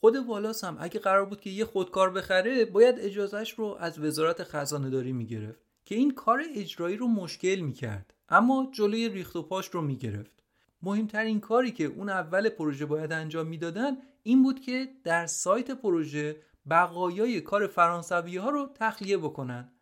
[0.00, 4.42] خود والاس هم اگه قرار بود که یه خودکار بخره باید اجازهش رو از وزارت
[4.42, 9.68] خزانه داری می‌گرفت که این کار اجرایی رو مشکل می‌کرد اما جلوی ریخت و پاش
[9.68, 10.42] رو می‌گرفت.
[10.82, 16.36] مهمترین کاری که اون اول پروژه باید انجام می‌دادن این بود که در سایت پروژه
[16.70, 19.72] بقایای کار فرانسوی ها رو تخلیه بکنن.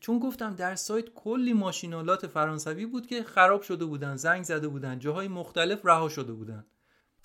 [0.00, 4.98] چون گفتم در سایت کلی ماشینالات فرانسوی بود که خراب شده بودن زنگ زده بودن
[4.98, 6.66] جاهای مختلف رها شده بودن.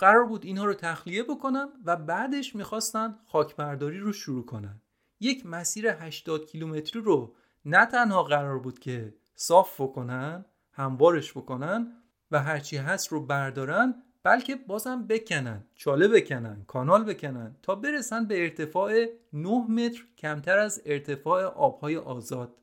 [0.01, 4.81] قرار بود اینها رو تخلیه بکنن و بعدش می‌خواستن خاکبرداری رو شروع کنن.
[5.19, 7.35] یک مسیر 80 کیلومتری رو
[7.65, 11.87] نه تنها قرار بود که صاف بکنن هموارش بکنن
[12.31, 18.41] و هرچی هست رو بردارن بلکه بازم بکنن چاله بکنن کانال بکنن تا برسن به
[18.41, 22.57] ارتفاع 9 متر کمتر از ارتفاع آبهای آزاد.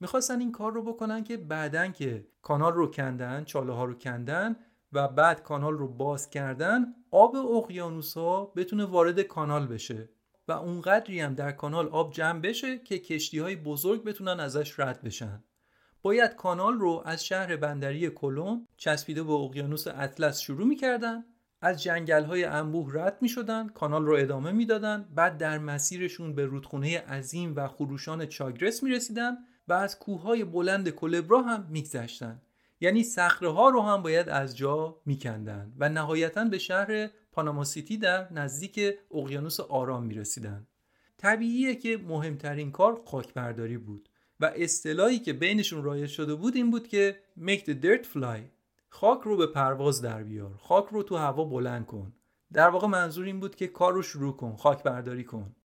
[0.00, 4.56] می‌خواستن این کار رو بکنن که بعدن که کانال رو کندن چاله ها رو کندن
[4.96, 10.08] و بعد کانال رو باز کردن آب اقیانوس ها بتونه وارد کانال بشه
[10.48, 15.02] و اونقدری هم در کانال آب جمع بشه که کشتی های بزرگ بتونن ازش رد
[15.02, 15.44] بشن.
[16.02, 21.24] باید کانال رو از شهر بندری کلون چسبیده به اقیانوس اطلس شروع می‌کردن
[21.60, 26.46] از جنگل های انبوه رد می شدن کانال رو ادامه می‌دادن بعد در مسیرشون به
[26.46, 29.36] رودخونه عظیم و خروشان چاگرس می رسیدن
[29.68, 32.42] و از کوههای بلند کلبرا هم میگذشتن.
[32.80, 37.98] یعنی صخره ها رو هم باید از جا میکندن و نهایتا به شهر پاناما سیتی
[37.98, 40.66] در نزدیک اقیانوس آرام می‌رسیدن.
[41.18, 44.08] طبیعیه که مهمترین کار خاکبرداری بود
[44.40, 48.40] و اصطلاحی که بینشون رایج شده بود این بود که make the dirt fly
[48.88, 52.12] خاک رو به پرواز در بیار خاک رو تو هوا بلند کن.
[52.52, 55.56] در واقع منظور این بود که کار رو شروع کن خاک برداری کن.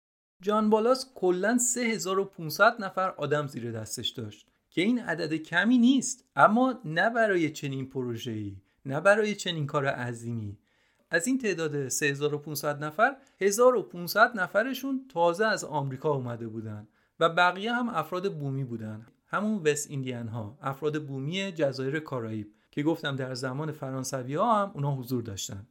[0.42, 4.51] جان بالاس کلا 3500 نفر آدم زیر دستش داشت.
[4.72, 8.56] که این عدد کمی نیست اما نه برای چنین پروژه‌ای
[8.86, 10.58] نه برای چنین کار عظیمی.
[11.10, 16.88] از این تعداد 3500 نفر 1500 نفرشون تازه از آمریکا اومده بودن
[17.20, 19.06] و بقیه هم افراد بومی بودن.
[19.28, 24.72] همون وست ایندیان ها افراد بومی جزایر کارائیب که گفتم در زمان فرانسوی ها هم
[24.74, 25.68] اونا حضور داشتن.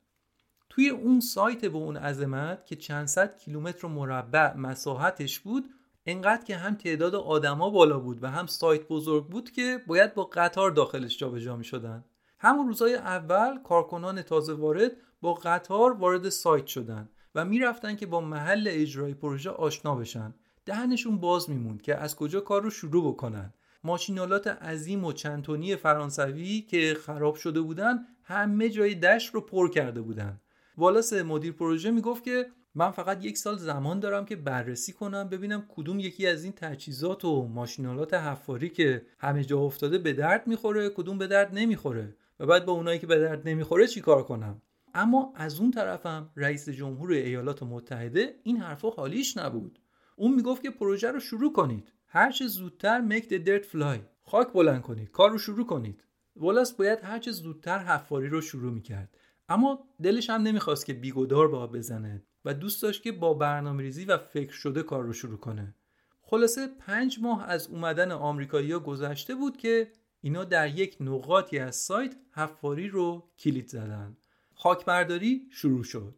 [0.71, 5.71] توی اون سایت به اون عظمت که چند صد کیلومتر مربع مساحتش بود
[6.07, 10.25] انقدر که هم تعداد آدما بالا بود و هم سایت بزرگ بود که باید با
[10.25, 12.05] قطار داخلش جابجا می شدن
[12.39, 18.21] همون روزای اول کارکنان تازه وارد با قطار وارد سایت شدن و می‌رفتن که با
[18.21, 20.35] محل اجرای پروژه آشنا بشن.
[20.67, 23.55] دهنشون باز میموند که از کجا کار رو شروع بکنن.
[23.85, 30.01] ماشینالات عظیم و چندتونی فرانسوی که خراب شده بودن همه جای دشت رو پر کرده
[30.03, 30.41] بودن.
[30.77, 35.67] والاس مدیر پروژه می‌گفت که من فقط یک سال زمان دارم که بررسی کنم ببینم
[35.69, 40.89] کدوم یکی از این تجهیزات و ماشینالات حفاری که همه جا افتاده به درد می‌خوره
[40.89, 44.63] کدوم به درد نمی‌خوره و بعد با اونایی که به درد نمی‌خوره چیکار کنم؟
[44.95, 49.79] اما از اون طرفم رئیس جمهور ایالات متحده این حرفا حالیش نبود.
[50.17, 51.93] اون می‌گفت که پروژه رو شروع کنید.
[52.07, 53.99] هر چه زودتر make the fly.
[54.23, 55.11] خاک بلند کنید.
[55.11, 56.05] کار رو شروع کنید.
[56.37, 59.17] ولاس باید هر چه زودتر حفاری رو شروع می‌کرد.
[59.49, 62.23] اما دلش هم نمی‌خواست که بیگدار با بزنه.
[62.45, 65.75] و دوست داشت که با برنامه ریزی و فکر شده کار رو شروع کنه.
[66.23, 72.17] خلاصه پنج ماه از اومدن آمریکایی‌ها گذشته بود که اینا در یک نقاطی از سایت
[72.33, 74.17] حفاری رو کلید زدن.
[74.55, 76.15] خاکبرداری شروع شد.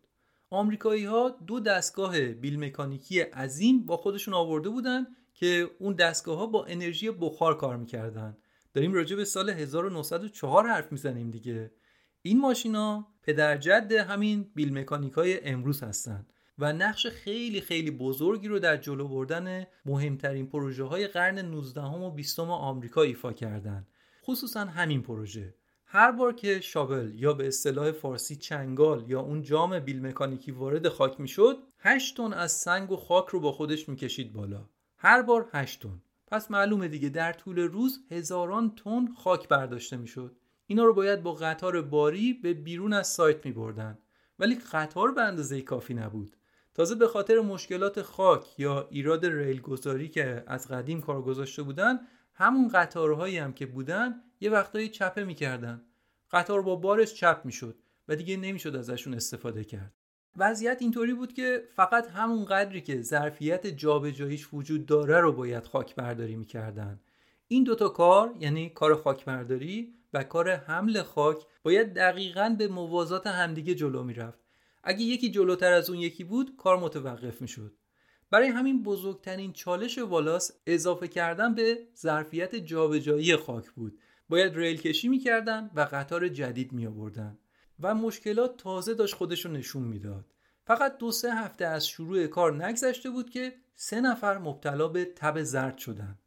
[0.50, 6.46] آمریکایی ها دو دستگاه بیل مکانیکی عظیم با خودشون آورده بودن که اون دستگاه ها
[6.46, 8.36] با انرژی بخار کار می‌کردن.
[8.74, 11.70] داریم راجع به سال 1904 حرف می‌زنیم دیگه.
[12.24, 16.26] این ماشینا پدرجد همین بیل مکانیک های امروز هستن
[16.58, 22.10] و نقش خیلی خیلی بزرگی رو در جلو بردن مهمترین پروژه های قرن 19 و
[22.10, 23.86] 20 آمریکا ایفا کردن.
[24.24, 25.54] خصوصا همین پروژه.
[25.84, 30.88] هر بار که شاول یا به اصطلاح فارسی چنگال یا اون جام بیل مکانیکی وارد
[30.88, 34.68] خاک می‌شد 8 تن از سنگ و خاک رو با خودش می‌کشید بالا.
[34.98, 36.02] هر بار 8 تن.
[36.26, 40.36] پس معلومه دیگه در طول روز هزاران تن خاک برداشته می‌شد.
[40.72, 43.98] اینا رو باید با قطار باری به بیرون از سایت می بردن.
[44.38, 46.36] ولی قطار به اندازه کافی نبود.
[46.74, 52.00] تازه به خاطر مشکلات خاک یا ایراد ریل گذاری که از قدیم کار گذاشته بودن
[52.34, 55.82] همون قطارهایی هم که بودن یه وقتایی چپه می‌کردن.
[56.30, 59.94] قطار با بارش چپ می‌شد و دیگه نمی‌شد ازشون استفاده کرد.
[60.36, 65.94] وضعیت اینطوری بود که فقط همون قدری که ظرفیت جابجاییش وجود داره رو باید خاک
[65.94, 67.00] برداری می‌کردن.
[67.48, 73.26] این دوتا کار یعنی کار خاک برداری و کار حمل خاک باید دقیقا به موازات
[73.26, 74.38] همدیگه جلو می‌رفت.
[74.84, 77.76] اگه یکی جلوتر از اون یکی بود کار متوقف می‌شد.
[78.30, 83.98] برای همین بزرگترین چالش والاس اضافه کردن به ظرفیت جابجایی خاک بود.
[84.28, 87.38] باید ریل کشی می‌کردن و قطار جدید می آوردن
[87.80, 90.34] و مشکلات تازه داشت خودشو نشون می‌داد.
[90.66, 95.42] فقط دو سه هفته از شروع کار نگذشته بود که سه نفر مبتلا به تب
[95.42, 96.18] زرد شدن.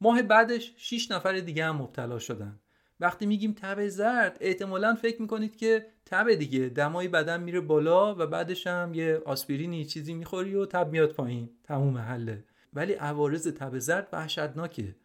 [0.00, 2.60] ماه بعدش 6 نفر دیگه هم مبتلا شدن.
[3.00, 6.68] وقتی میگیم تب زرد احتمالا فکر می‌کنید که تب دیگه.
[6.68, 11.50] دمای بدن میره بالا و بعدش هم یه آسپرینی چیزی می‌خوری و تب میاد پایین.
[11.64, 14.96] تموم حله ولی عوارض تب زرد وحشتناکه.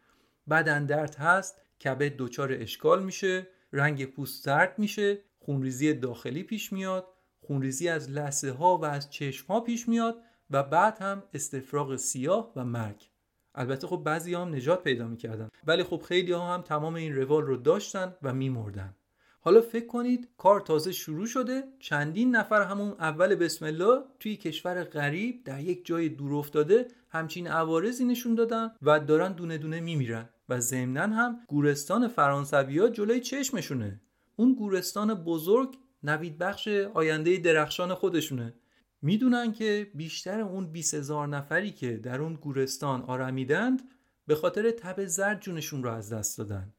[0.50, 7.06] بدن درد هست کبد دچار اشکال میشه رنگ پوست زرد میشه خونریزی داخلی پیش میاد
[7.40, 12.52] خونریزی از لسه ها و از چشم ها پیش میاد و بعد هم استفراغ سیاه
[12.56, 13.09] و مرگ.
[13.54, 15.48] البته خب بعضی هم نجات پیدا می‌کردن.
[15.66, 18.94] ولی خب خیلی ها هم تمام این روال رو داشتن و میمردن.
[19.40, 21.62] حالا فکر کنید کار تازه شروع شده.
[21.78, 27.46] چندین نفر همون اول بسم الله توی کشور غریب در یک جای دور افتاده همچین
[27.46, 30.28] عوارضی نشون دادن و دارن دونه دونه میمیرن.
[30.48, 34.00] و ضمنا هم گورستان فرانسویا جلوی چشمشونه.
[34.36, 38.54] اون گورستان بزرگ نوید بخش آینده درخشان خودشونه.
[39.02, 43.82] می‌دونن که بیشتر اون 20 هزار نفری که در اون گورستان آرمیدند
[44.26, 46.74] به خاطر تب زرد جونشون رو از دست دادن.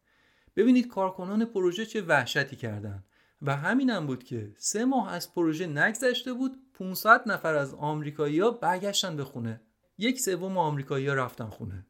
[0.56, 3.04] ببینید کارکنان پروژه چه وحشتی کردن.
[3.42, 9.16] و همینم بود که سه ماه از پروژه نگذشته بود 500 نفر از آمریکایی‌ها برگشتن
[9.16, 9.62] به خونه.
[9.98, 11.86] یک سوم آمریکایی‌ها رفتن خونه.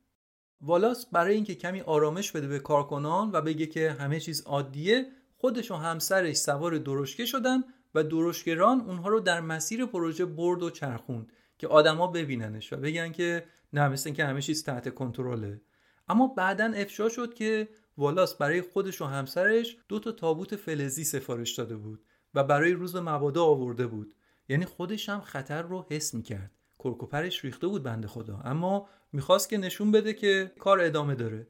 [0.62, 5.06] والاس برای اینکه کمی آرامش بده به کارکنان و بگه که همه چیز عادیه
[5.38, 7.64] خودش و همسرش سوار درشکه شدن
[7.96, 13.12] و درشکران اونها رو در مسیر پروژه برد و چرخوند که آدما ببیننش و بگن
[13.12, 15.62] که نه مثل که همه چیز تحت کنترله.
[16.10, 21.56] اما بعدا افشا شد که والاس برای خودش و همسرش دو تا تابوت فلزی سفارش
[21.56, 24.14] داده بود و برای روز مبادا آورده بود.
[24.50, 26.52] یعنی خودش هم خطر رو حس می‌کرد.
[26.80, 28.42] کرکوپرش ریخته بود بنده خدا.
[28.44, 31.48] اما می‌خواست که نشون بده که کار ادامه داره.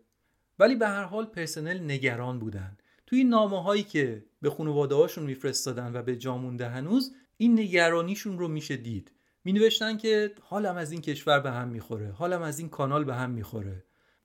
[0.60, 2.78] ولی به هر حال پرسنل نگران بودن.
[3.12, 8.48] توی نامه هایی که به خانواده هاشون میفرستادن و به جامونده هنوز این نگرانیشون رو
[8.48, 9.12] میشه دید.
[9.44, 13.16] می نوشتن که حالم از این کشور به هم می‌خوره حالم از این کانال به
[13.16, 13.84] هم می‌خوره.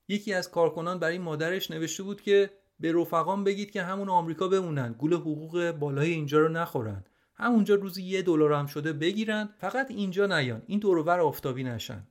[0.09, 4.93] یکی از کارکنان برای مادرش نوشته بود که به رفقام بگید که همون آمریکا بمونن
[4.99, 7.05] گول حقوق بالای اینجا رو نخورن.
[7.35, 12.07] همونجا روزی یه دلار هم شده بگیرن فقط اینجا نیان این دورور آفتابی نشن.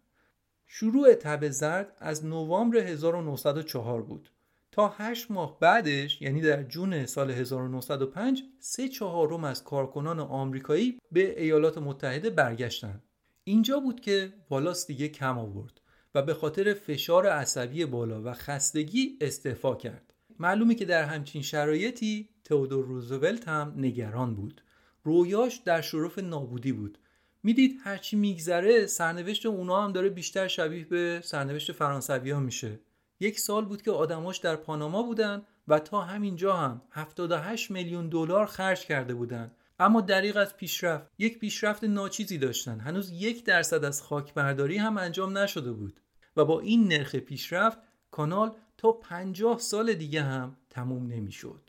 [0.68, 4.30] شروع تب زرد از نوامبر 1904 بود.
[4.76, 11.42] تا هشت ماه بعدش یعنی در جون سال 1905 سه چهارم از کارکنان آمریکایی به
[11.42, 13.04] ایالات متحده برگشتن.
[13.44, 15.82] اینجا بود که والاس دیگه کم آورد
[16.16, 20.14] و به خاطر فشار عصبی بالا و خستگی استعفا کرد.
[20.40, 24.62] معلومه که در همچین شرایطی تئودور روزولت هم نگران بود.
[25.04, 26.98] رویاش در شرف نابودی بود.
[27.44, 32.80] می‌دید هرچی میگذره سرنوشت اونا هم داره بیشتر شبیه به سرنوشت فرانسوی میشه.
[33.20, 38.46] یک سال بود که آدماش در پاناما بودن و تا همینجا هم 78 میلیون دلار
[38.46, 41.08] خرج کرده بودند اما دریغ از پیشرفت.
[41.18, 42.80] یک پیشرفت ناچیزی داشتن.
[42.80, 46.00] هنوز یک درصد از خاکبرداری هم انجام نشده بود.
[46.38, 47.78] و با این نرخ پیشرفت
[48.12, 51.65] کانال تا 50 سال دیگه هم تموم نمی‌شد.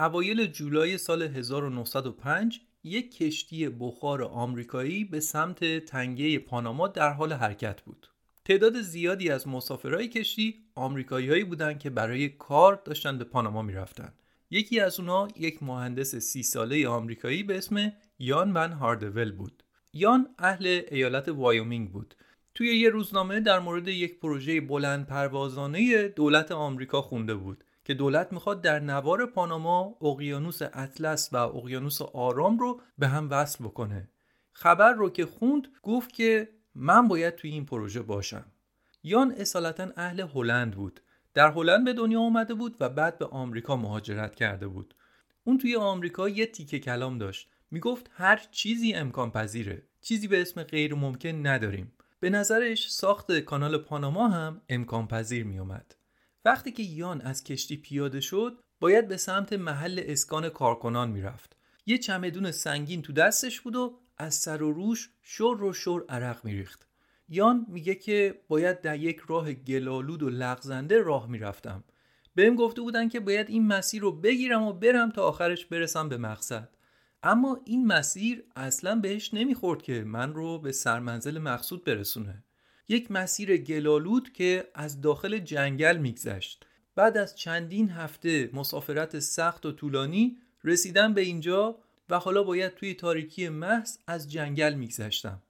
[0.00, 7.82] اوایل جولای سال 1905 یک کشتی بخار آمریکایی به سمت تنگه پاناما در حال حرکت
[7.82, 8.06] بود.
[8.44, 14.14] تعداد زیادی از مسافرهای کشتی آمریکایی‌هایی بودند که برای کار داشتن به پاناما می‌رفتند.
[14.50, 19.62] یکی از اونها یک مهندس سی ساله آمریکایی به اسم یان ون هاردول بود.
[19.92, 22.14] یان اهل ایالت وایومینگ بود.
[22.54, 28.32] توی یه روزنامه در مورد یک پروژه بلند پروازانه دولت آمریکا خونده بود که دولت
[28.32, 34.08] می‌خواد در نوار پاناما اقیانوس اطلس و اقیانوس آرام رو به هم وصل بکنه.
[34.52, 38.44] خبر رو که خوند گفت که من باید توی این پروژه باشم.
[39.02, 41.00] یان اصالتا اهل هلند بود.
[41.34, 44.94] در هلند به دنیا آمده بود و بعد به آمریکا مهاجرت کرده بود.
[45.44, 47.48] اون توی آمریکا یه تیکه کلام داشت.
[47.70, 49.82] می‌گفت هر چیزی امکان پذیره.
[50.00, 51.92] چیزی به اسم غیر ممکن نداریم.
[52.20, 55.99] به نظرش ساخت کانال پاناما هم امکان پذیر می اومد.
[56.44, 61.56] وقتی که یان از کشتی پیاده شد باید به سمت محل اسکان کارکنان می‌رفت.
[61.86, 66.44] یه چمدون سنگین تو دستش بود و از سر و روش شور و شور عرق
[66.44, 66.88] میریخت.
[67.28, 71.84] یان میگه که باید در یک راه گلالود و لغزنده راه می‌رفتم.
[72.34, 76.16] بهم گفته بودن که باید این مسیر رو بگیرم و برم تا آخرش برسم به
[76.16, 76.68] مقصد.
[77.22, 82.44] اما این مسیر اصلا بهش نمی‌خورد که من رو به سرمنزل مقصود برسونه.
[82.90, 86.66] یک مسیر گلالود که از داخل جنگل میگذشت.
[86.94, 91.78] بعد از چندین هفته مسافرت سخت و طولانی رسیدم به اینجا
[92.08, 95.42] و حالا باید توی تاریکی محض از جنگل میگذشتم.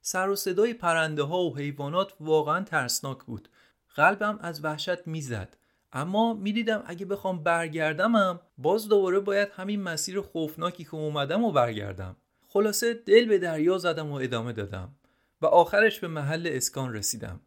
[0.00, 3.48] سر و صدای پرنده ها و حیوانات واقعا ترسناک بود.
[3.94, 5.56] قلبم از وحشت می‌زد.
[5.92, 12.16] اما می‌دیدم اگه بخوام برگردمم باز دوباره باید همین مسیر خوفناکی که اومدم و برگردم.
[12.48, 14.97] خلاصه دل به دریا زدم و ادامه دادم.
[15.42, 17.40] و آخرش به محل اسکان رسیدم.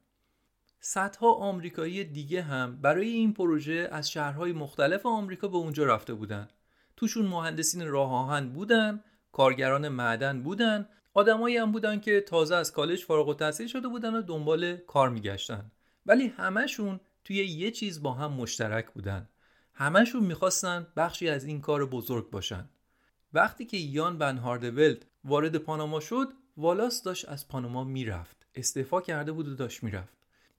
[0.79, 6.47] صدها آمریکایی دیگه هم برای این پروژه از شهرهای مختلف آمریکا به اونجا رفته بودن.
[6.97, 13.03] توشون مهندسین راه آهن بودن کارگران معدن بودن آدمایی هم بودن که تازه از کالج
[13.03, 15.71] فارغ التحصیل شده بودن و دنبال کار میگشتن.
[16.05, 19.29] ولی همهشون توی یه چیز با هم مشترک بودن.
[19.73, 22.69] همهشون می‌خواستن بخشی از این کار بزرگ باشن.
[23.33, 26.27] وقتی که یان بن هاردولد وارد پاناما شد
[26.61, 28.47] والاس داشت از پاناما می‌رفت.
[28.55, 30.17] استعفا کرده بود و داشت می‌رفت.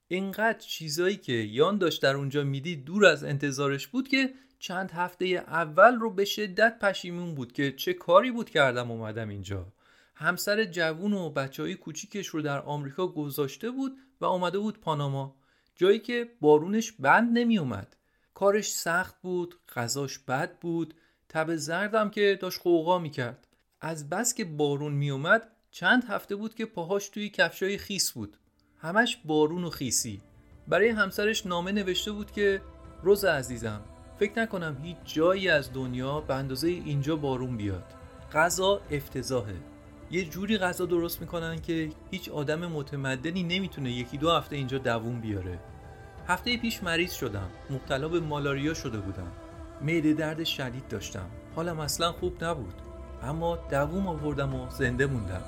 [0.09, 5.25] اینقدر چیزایی که یان داشت در اونجا می‌دید دور از انتظارش بود که چند هفته
[5.27, 9.73] اول رو به شدت پشیمون بود که چه کاری بود کردم اومدم اینجا.
[10.15, 15.37] همسر جوون و بچه های کوچیکش رو در آمریکا گذاشته بود و آمده بود پاناما.
[15.77, 17.97] جایی که بارونش بند نمی اومد
[18.35, 20.95] کارش سخت بود غذاش بد بود.
[21.29, 23.49] تب زردم که داشت قوقا می‌کرد.
[23.81, 28.37] از بس که بارون می اومد چند هفته بود که پاهاش توی کفشای خیس بود.
[28.79, 30.21] همش بارون و خیسی.
[30.69, 32.63] برای همسرش نامه نوشته بود که
[33.03, 33.81] روز عزیزم
[34.19, 37.85] فکر نکنم هیچ جایی از دنیا به اندازه اینجا بارون بیاد.
[38.33, 39.55] غذا افتضاحه.
[40.11, 45.21] یه جوری غذا درست می‌کنن که هیچ آدم متمدنی نمی‌تونه یکی دو هفته اینجا دووم
[45.21, 45.59] بیاره.
[46.29, 47.51] هفته پیش مریض شدم.
[47.71, 49.33] مبتلا به مالاریا شده بودم.
[49.81, 51.31] معده درد شدید داشتم.
[51.57, 52.75] حالم اصلا خوب نبود.
[53.23, 55.43] اما دووم آوردم و زنده موندم.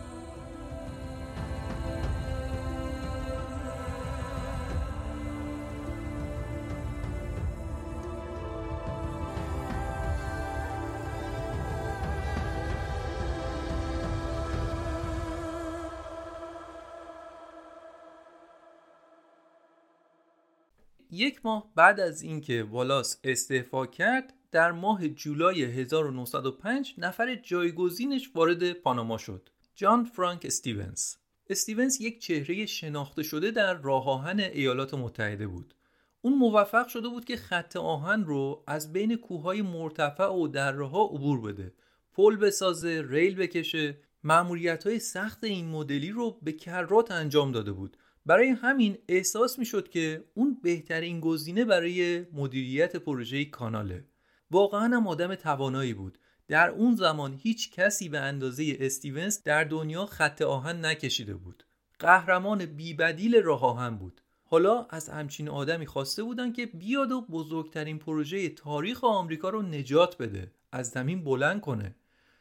[21.14, 28.72] یک ماه بعد از اینکه والاس استعفا کرد در ماه جولای 1905 نفر جایگزینش وارد
[28.72, 29.48] پاناما شد.
[29.74, 31.14] جان فرانک استیونز.
[31.50, 35.74] استیونز یک چهره شناخته شده در راه آهن ایالات متحده بود.
[36.20, 41.40] اون موفق شده بود که خط آهن رو از بین کوههای مرتفع و درها عبور
[41.40, 41.74] بده.
[42.12, 43.96] پل بسازه ریل بکشه.
[44.24, 47.96] معمولیت های سخت این مدلی رو به کرات انجام داده بود.
[48.26, 54.04] برای همین احساس می شد که اون بهترین گزینه برای مدیریت پروژه کاناله.
[54.50, 56.18] واقعا هم آدم توانایی بود.
[56.48, 61.64] در اون زمان هیچ کسی به اندازه استیونز در دنیا خط آهن نکشیده بود.
[61.98, 64.20] قهرمان بیبدیل راه آهن بود.
[64.44, 70.18] حالا از همچین آدمی خواسته بودن که بیاد و بزرگترین پروژه تاریخ آمریکا رو نجات
[70.18, 70.52] بده.
[70.72, 71.94] از زمین بلند کنه.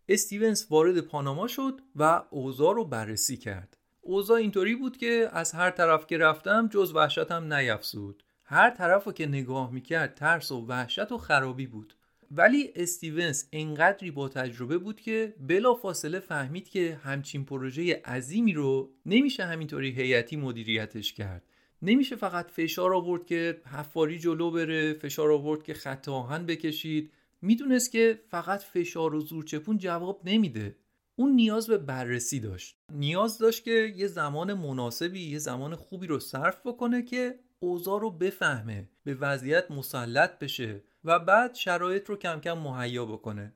[0.09, 3.77] استیونز وارد پاناما شد و اوضاع رو بررسی کرد.
[4.05, 9.25] اوضاع اینطوری بود که از هر طرف که رفتم جز وحشتم نیفسود هر طرف که
[9.25, 11.93] نگاه می‌کرد ترس و وحشت و خرابی بود.
[12.31, 18.89] ولی استیونز انقدری با تجربه بود که بلا فاصله فهمید که همچین پروژه عظیمی رو
[19.05, 21.43] نمیشه همینطوری هیئتی مدیریتش کرد.
[21.81, 27.11] نمیشه فقط فشار آورد که حفاری جلو بره فشار آورد که خط آهن بکشید.
[27.41, 30.75] می‌دونست که فقط فشار و زورچپون جواب نمیده.
[31.15, 32.77] اون نیاز به بررسی داشت.
[32.91, 38.11] نیاز داشت که یه زمان مناسبی یه زمان خوبی رو صرف بکنه که اوضاع رو
[38.11, 43.53] بفهمه به وضعیت مسلط بشه و بعد شرایط رو کم کم مهیا بکنه.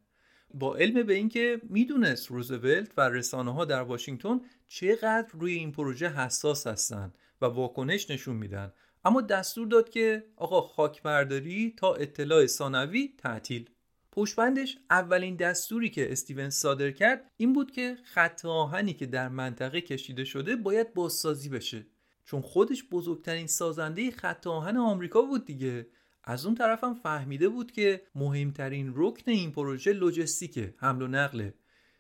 [0.54, 6.10] با علم به اینکه می‌دونست روزولت و رسانه ها در واشنگتن چقدر روی این پروژه
[6.10, 8.74] حساس هستن و واکنش نشون میدن.
[9.06, 13.70] اما دستور داد که آقا خاکبرداری تا اطلاع ثانوی تعطیل.
[14.18, 19.82] پشبندش اولین دستوری که استیون صادر کرد این بود که خط آهنی که در منطقه
[19.82, 21.86] کشیده شده باید بازسازی بشه.
[22.26, 25.88] چون خودش بزرگترین سازنده خط آهن آمریکا بود دیگه.
[26.24, 31.54] از اون طرفم فهمیده بود که مهمترین رکن این پروژه لوجستیکه حمل و نقله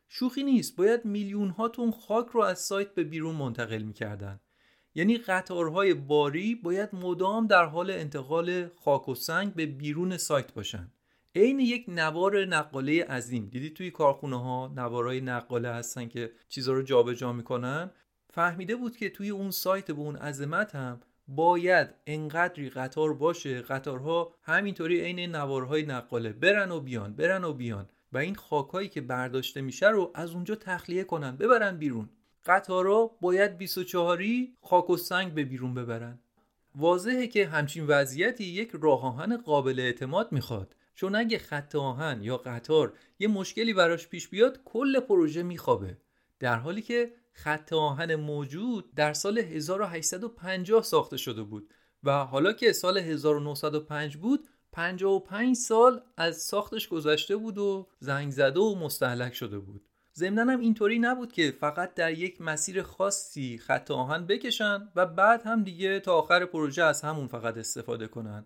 [0.08, 4.40] شوخی نیست باید میلیون ها تن خاک رو از سایت به بیرون منتقل می‌کردن.
[4.96, 10.92] یعنی قطارهای باری باید مدام در حال انتقال خاک و سنگ به بیرون سایت باشن.
[11.38, 13.50] عین یک نوار نقاله عظیم.
[13.52, 17.92] دیدی توی کارخونه ها نوارای نقاله هستن که چیزها رو جابجا می‌کنن؟
[18.30, 24.34] فهمیده بود که توی اون سایت به اون عظمت هم باید انقدری قطار باشه قطارها
[24.44, 26.34] همینطوری عین نوارهای نقاله.
[26.34, 27.90] برن و بیان برن و بیان.
[28.14, 32.10] و این خاکایی که برداشته میشه رو از اونجا تخلیه کنن ببرن بیرون.
[32.46, 34.24] قطارها باید 24
[34.62, 36.20] خاک و سنگ به بیرون ببرن.
[36.76, 40.76] واضحه که همچین وضعیتی یک راه قابل اعتماد می‌خواد.
[40.98, 45.98] چون اگه خط آهن یا قطار یه مشکلی براش پیش بیاد کل پروژه میخوابه.
[46.40, 52.74] در حالی که خط آهن موجود در سال 1850 ساخته شده بود و حالا که
[52.74, 59.60] سال 1905 بود 55 سال از ساختش گذشته بود و زنگ زده و مستحلک شده
[59.60, 59.90] بود.
[60.16, 65.42] ضمنا هم اینطوری نبود که فقط در یک مسیر خاصی خط آهن بکشن و بعد
[65.42, 68.46] هم دیگه تا آخر پروژه از همون فقط استفاده کنن.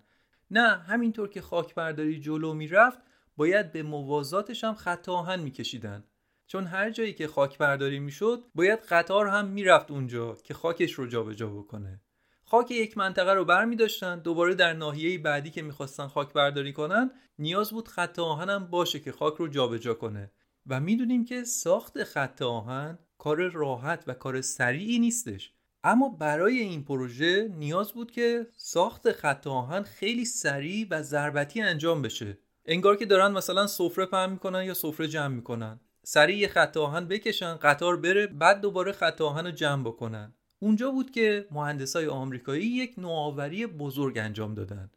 [0.51, 2.99] نه همینطور که خاک برداری جلو می‌رفت
[3.37, 6.03] باید به موازاتش هم خط آهن میکشیدن.
[6.47, 11.07] چون هر جایی که خاک برداری می‌شد باید قطار هم می‌رفت اونجا که خاکش رو
[11.07, 12.01] جابجا بکنه.
[12.43, 16.73] خاک یک منطقه رو بر می داشتن دوباره در ناحیه بعدی که می‌خواستن خاک برداری
[16.73, 20.31] کنن نیاز بود خط آهن هم باشه که خاک رو جابجا کنه.
[20.67, 25.53] و می‌دونیم که ساخت خط آهن کار راحت و کار سریعی نیستش.
[25.83, 32.01] اما برای این پروژه نیاز بود که ساخت خط آهن خیلی سریع و ضربتی انجام
[32.01, 32.37] بشه.
[32.65, 35.79] انگار که دارن مثلا سفره پهن می‌کنن یا سفره جمع می‌کنن.
[36.03, 40.33] سریع یه خط آهن بکشن قطار بره بعد دوباره خط آهن رو جمع بکنن.
[40.59, 44.91] اونجا بود که مهندسای آمریکایی یک نوآوری بزرگ انجام دادن.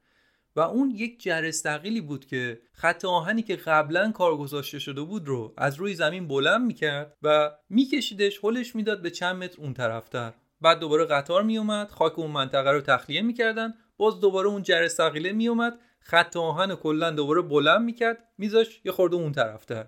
[0.56, 5.54] و اون یک جرستقیلی بود که خط آهنی که قبلا کار گذاشته شده بود رو
[5.56, 10.78] از روی زمین بلند می‌کرد و میکشیدش حلش می‌داد به چند متر اون طرفتر بعد
[10.78, 13.74] دوباره قطار میومد خاک اون منطقه رو تخلیه می‌کردن.
[13.96, 19.32] باز دوباره اون جرستقیله میومد خط آهن کلا دوباره بلند می‌کرد میذاش یه خورده اون
[19.32, 19.86] طرفتر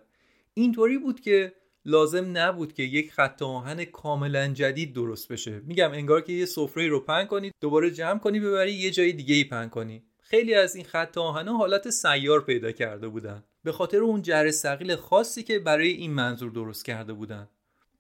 [0.54, 1.52] اینطوری بود که
[1.84, 5.60] لازم نبود که یک خط آهن کاملا جدید درست بشه.
[5.60, 9.34] میگم انگار که یه سفره رو پن کنی دوباره جمع کنی ببری یه جای دیگه
[9.34, 10.02] ای پن کنی.
[10.20, 13.44] خیلی از این خط آهنها حالت سیار پیدا کرده بودن.
[13.64, 17.48] به خاطر اون جر سقیل خاصی که برای این منظور درست کرده بودن.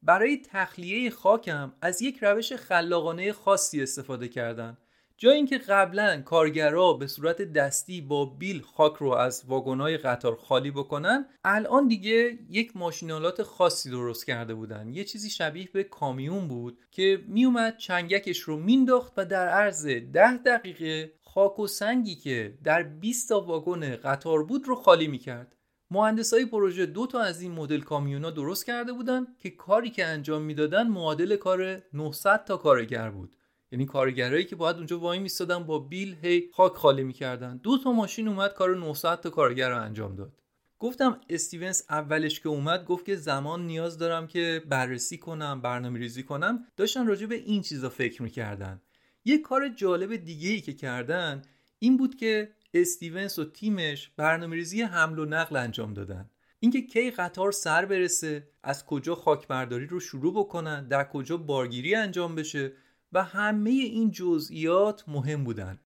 [0.02, 4.76] برای تخلیه خاکم از یک روش خلاقانه خاصی استفاده کردن.
[5.18, 10.70] جای اینکه قبلا کارگرا به صورت دستی با بیل خاک رو از واگنای قطار خالی
[10.70, 14.88] بکنن الان دیگه یک ماشینالات خاصی درست کرده بودن.
[14.88, 20.36] یه چیزی شبیه به کامیون بود که میومد چنگکش رو مینداخت و در عرض ده
[20.36, 25.55] دقیقه خاک و سنگی که در 20 تا واگن قطار بود رو خالی می‌کرد.
[25.90, 30.42] مهندسای پروژه دو تا از این مدل کامیونا درست کرده بودن که کاری که انجام
[30.42, 33.36] می‌دادن معادل کار 900 تا کارگر بود.
[33.72, 37.56] یعنی کارگرایی که باید اونجا وای میستادن با بیل هی خاک خالی می‌کردن.
[37.56, 40.32] دو تا ماشین اومد کار 900 تا کارگر رو انجام داد.
[40.78, 46.22] گفتم استیونز اولش که اومد گفت که زمان نیاز دارم که بررسی کنم برنامه ریزی
[46.22, 46.64] کنم.
[46.76, 48.82] داشتن راجع به این چیزا فکر می‌کردن.
[49.24, 51.42] یه کار جالب دیگه ای که کردن
[51.78, 56.30] این بود که استیونز و تیمش برنامه ریزی حمل و نقل انجام دادن.
[56.60, 61.94] اینکه کی قطار سر برسه از کجا خاک برداری رو شروع بکنن در کجا بارگیری
[61.94, 62.72] انجام بشه
[63.12, 65.80] و همه این جزئیات مهم بودن.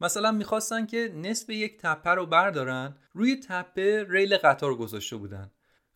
[0.00, 5.50] مثلا می‌خواستن که نصف یک تپه رو بردارن روی تپه ریل قطار گذاشته بودن.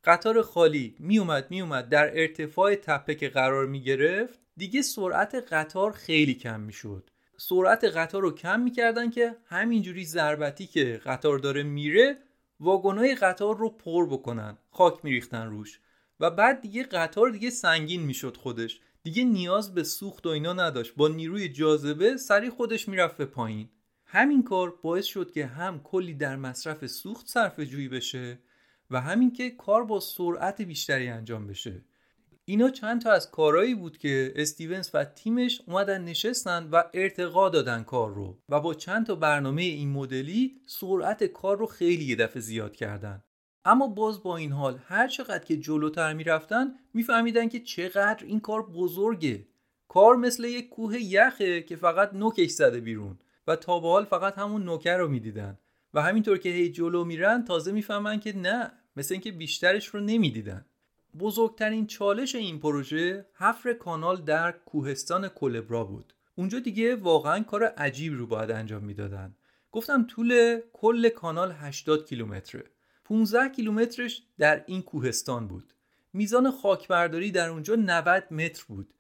[0.05, 6.61] قطار خالی میومد میومد در ارتفاع تپه که قرار می‌گرفت دیگه سرعت قطار خیلی کم
[6.61, 7.11] می‌شد.
[7.49, 12.19] سرعت قطار رو کم می‌کردن که همینجوری ضربتی که قطار داره میره
[12.61, 15.81] واگنای قطار رو پر بکنن خاک میریختن روش.
[16.21, 18.81] و بعد دیگه قطار دیگه سنگین می‌شد خودش.
[19.03, 20.95] دیگه نیاز به سوخت و اینا نداشت.
[20.97, 23.69] با نیروی جاذبه سری خودش می‌رفت به پایین.
[24.07, 28.39] همین کار باعث شد که هم کلی در مصرف سوخت صرف جویی بشه
[28.91, 31.83] و همین که کار با سرعت بیشتری انجام بشه.
[32.45, 37.83] اینا چند تا از کارهایی بود که استیونز و تیمش اومدن نشستن و ارتقا دادن
[37.83, 42.41] کار رو و با چند تا برنامه این مدلی سرعت کار رو خیلی یه دفعه
[42.41, 43.25] زیاد کردن.
[43.65, 48.67] اما باز با این حال هر چقدر که جلوتر می‌رفتن میفهمیدن که چقدر این کار
[48.67, 49.47] بزرگه.
[49.89, 54.39] کار مثل یک کوه یخه که فقط نوکش زده بیرون و تا به حال فقط
[54.39, 55.59] همون نوکر رو می‌دیدن.
[55.95, 60.67] و همینطور که هی جلو میرن تازه می‌فهمن که نه مثل اینکه بیشترش رو نمی‌دیدن.
[61.19, 66.15] بزرگترین چالش این پروژه حفر کانال در کوهستان کلبرا بود.
[66.35, 69.37] اونجا دیگه واقعا کار عجیب رو باید انجام می‌دادن.
[69.73, 72.65] گفتم طول کل کانال 80 کیلومتره.
[73.05, 75.73] 15 کیلومترش در این کوهستان بود.
[76.13, 78.95] میزان خاکبرداری در اونجا 90 متر بود.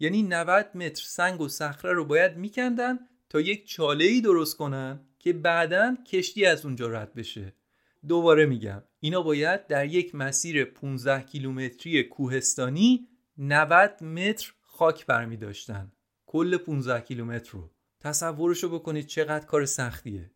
[0.00, 5.00] یعنی 90 متر سنگ و صخره رو باید میکندن تا یک چاله ای درست کنن
[5.18, 7.52] که بعدا کشتی از اونجا رد بشه.
[8.08, 8.82] دوباره میگم.
[9.00, 13.08] اینا باید در یک مسیر 15 کیلومتری کوهستانی
[13.38, 15.92] 90 متر خاک برمی داشتن.
[16.26, 17.70] کل 15 کیلومتر رو.
[18.00, 20.30] تصورشو بکنید چقدر کار سختیه.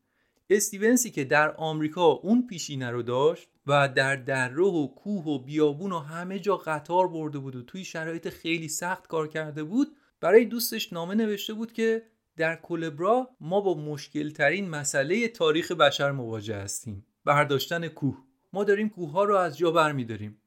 [0.50, 5.92] استیونسی که در آمریکا اون پیشینه رو داشت و در دره و کوه و بیابون
[5.92, 10.44] و همه جا قطار برده بود و توی شرایط خیلی سخت کار کرده بود برای
[10.44, 12.02] دوستش نامه نوشته بود که
[12.36, 17.06] در کلبرا ما با مشکل ترین مسئله تاریخ بشر مواجه هستیم.
[17.24, 18.31] برداشتن کوه.
[18.52, 20.38] ما داریم کوه ها رو از جا برمیداریم.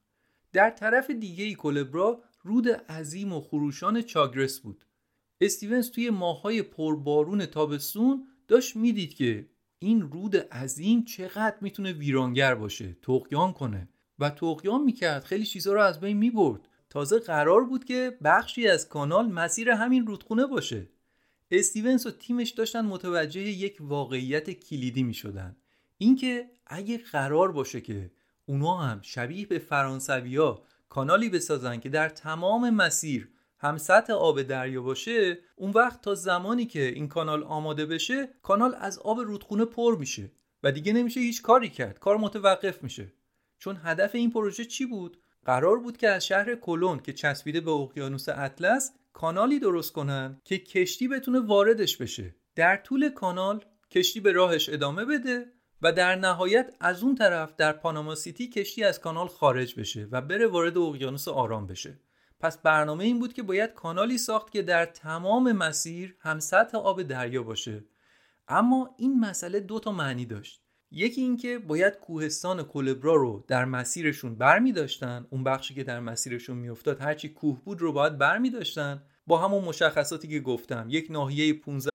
[0.53, 4.85] در طرف دیگه ای کلبرا رود عظیم و خروشان چاگرس بود.
[5.41, 9.49] استیونز توی ماهای پربارون تابستون داشت می‌دید که
[9.79, 13.89] این رود عظیم چقدر می‌تونه ویرانگر باشه تقیان کنه.
[14.19, 16.67] و تقیان می‌کرد خیلی چیزها رو از بین می‌برد.
[16.89, 20.89] تازه قرار بود که بخشی از کانال مسیر همین رودخونه باشه.
[21.51, 25.55] استیونز و تیمش داشتن متوجه یک واقعیت کلیدی می‌شدن.
[25.97, 28.11] اینکه اگه قرار باشه که
[28.45, 34.81] اونا هم شبیه به فرانسویا کانالی بسازن که در تمام مسیر هم سطح آب دریا
[34.81, 39.97] باشه اون وقت تا زمانی که این کانال آماده بشه کانال از آب رودخونه پر
[39.97, 40.31] میشه
[40.63, 43.13] و دیگه نمیشه هیچ کاری کرد کار متوقف میشه.
[43.59, 47.71] چون هدف این پروژه چی بود؟ قرار بود که از شهر کلون که چسبیده به
[47.71, 52.35] اقیانوس اطلس کانالی درست کنن که کشتی بتونه واردش بشه.
[52.55, 55.54] در طول کانال کشتی به راهش ادامه بده
[55.85, 60.21] و در نهایت از اون طرف در پاناما سیتی کشتی از کانال خارج بشه و
[60.21, 61.99] بره وارد اقیانوس آرام بشه.
[62.39, 67.01] پس برنامه این بود که باید کانالی ساخت که در تمام مسیر هم سطح آب
[67.03, 67.83] دریا باشه.
[68.47, 70.61] اما این مسئله دو تا معنی داشت.
[70.91, 75.27] یکی اینکه باید کوهستان کلبرا رو در مسیرشون برمی داشتن.
[75.29, 79.03] اون بخشی که در مسیرشون میافتاد هرچی کوه بود رو باید برمی داشتن.
[79.27, 81.94] با همون مشخصاتی که گفتم یک ناحیه 15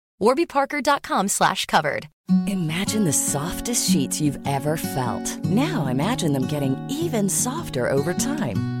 [0.21, 2.07] warbyparker.com slash covered.
[2.47, 5.43] Imagine the softest sheets you've ever felt.
[5.45, 8.80] Now imagine them getting even softer over time.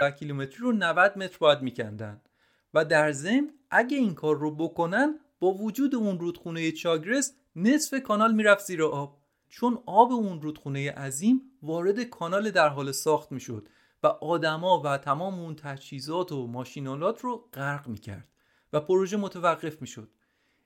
[0.00, 2.20] کیلومتری رو 90 متر باید میکندن.
[2.74, 8.34] و در ضمن اگه این کار رو بکنن با وجود اون رودخونه چاگرس نصف کانال
[8.34, 9.18] می‌رفت زیر آب.
[9.48, 13.68] چون آب اون رودخونه عظیم وارد کانال در حال ساخت می‌شد
[14.02, 18.28] و آدما و تمام اون تجهیزات و ماشینالات رو غرق می‌کرد
[18.72, 20.08] و پروژه متوقف می‌شد.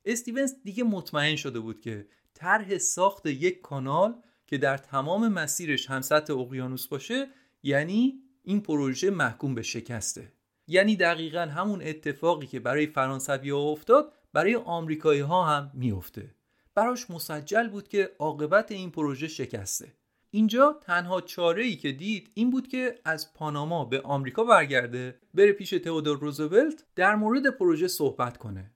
[0.04, 4.14] استیونز دیگه مطمئن شده بود که طرح ساخت یک کانال
[4.46, 7.28] که در تمام مسیرش هم سطح اقیانوس باشه
[7.62, 10.32] یعنی این پروژه محکوم به شکسته.
[10.66, 16.34] یعنی دقیقا همون اتفاقی که برای فرانسوی ها افتاد برای آمریکایی ها هم میفته
[16.74, 19.92] براش مسجل بود که عاقبت این پروژه شکسته.
[20.30, 25.52] اینجا تنها چاره ای که دید این بود که از پاناما به آمریکا برگرده بره
[25.52, 28.70] پیش تئودور روزولت در مورد پروژه صحبت کنه.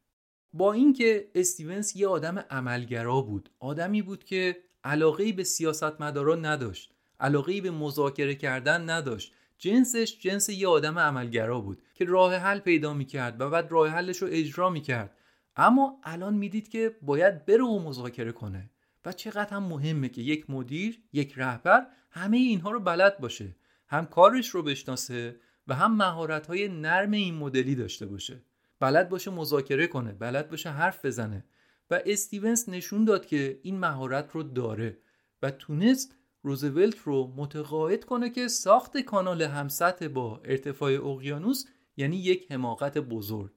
[0.53, 7.61] با اینکه استیونز یه آدم عملگرا بود آدمی بود که علاقه به سیاستمداران نداشت علاقه
[7.61, 9.35] به مذاکره کردن نداشت.
[9.65, 14.17] جنسش جنس یه آدم عملگرا بود که راه حل پیدا می‌کرد و بعد راه حلش
[14.17, 15.17] رو اجرا می‌کرد.
[15.57, 18.71] اما الان می‌دید که باید بره و مذاکره کنه.
[19.05, 23.57] و چقدر هم مهمه که یک مدیر یک رهبر همه اینها رو بلد باشه.
[23.89, 25.37] هم کارش رو بشناسه
[25.69, 28.43] و هم مهارت های نرم این مدلی داشته باشه.
[28.81, 31.45] بلد باشه مذاکره کنه بلد باشه حرف بزنه.
[31.91, 34.99] و استیونز نشون داد که این مهارت رو داره
[35.43, 41.65] و تونست روزولت رو متقاعد کنه که ساخت کانال همسطح با ارتفاع اقیانوس
[41.97, 43.53] یعنی یک حماقت بزرگ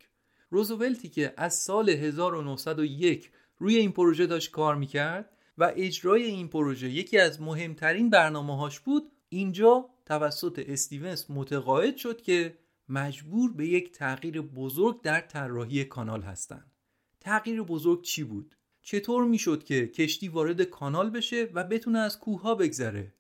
[0.50, 6.90] روزولتی که از سال 1901 روی این پروژه داشت کار می‌کرد و اجرای این پروژه
[6.90, 12.58] یکی از مهمترین برنامه هاش بود اینجا توسط استیونز متقاعد شد که
[12.90, 16.72] مجبور به یک تغییر بزرگ در طراحی کانال هستند.
[17.20, 18.57] تغییر بزرگ چی بود؟
[18.90, 23.14] چطور می‌شد که کشتی وارد کانال بشه و بتونه از کوه ها بگذره؟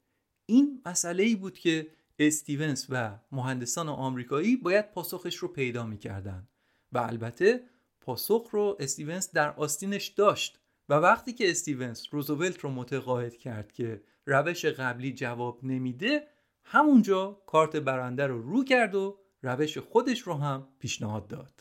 [0.45, 1.87] این مسئله ای بود که
[2.19, 6.47] استیونز و مهندسان آمریکایی باید پاسخش رو پیدا می‌کردن
[6.91, 7.63] و البته
[8.01, 14.01] پاسخ رو استیونز در آستینش داشت و وقتی که استیونز روزولت رو متقاعد کرد که
[14.25, 16.27] روش قبلی جواب نمیده
[16.63, 21.56] همونجا کارت برنده رو رو کرد و روش خودش رو هم پیشنهاد داد.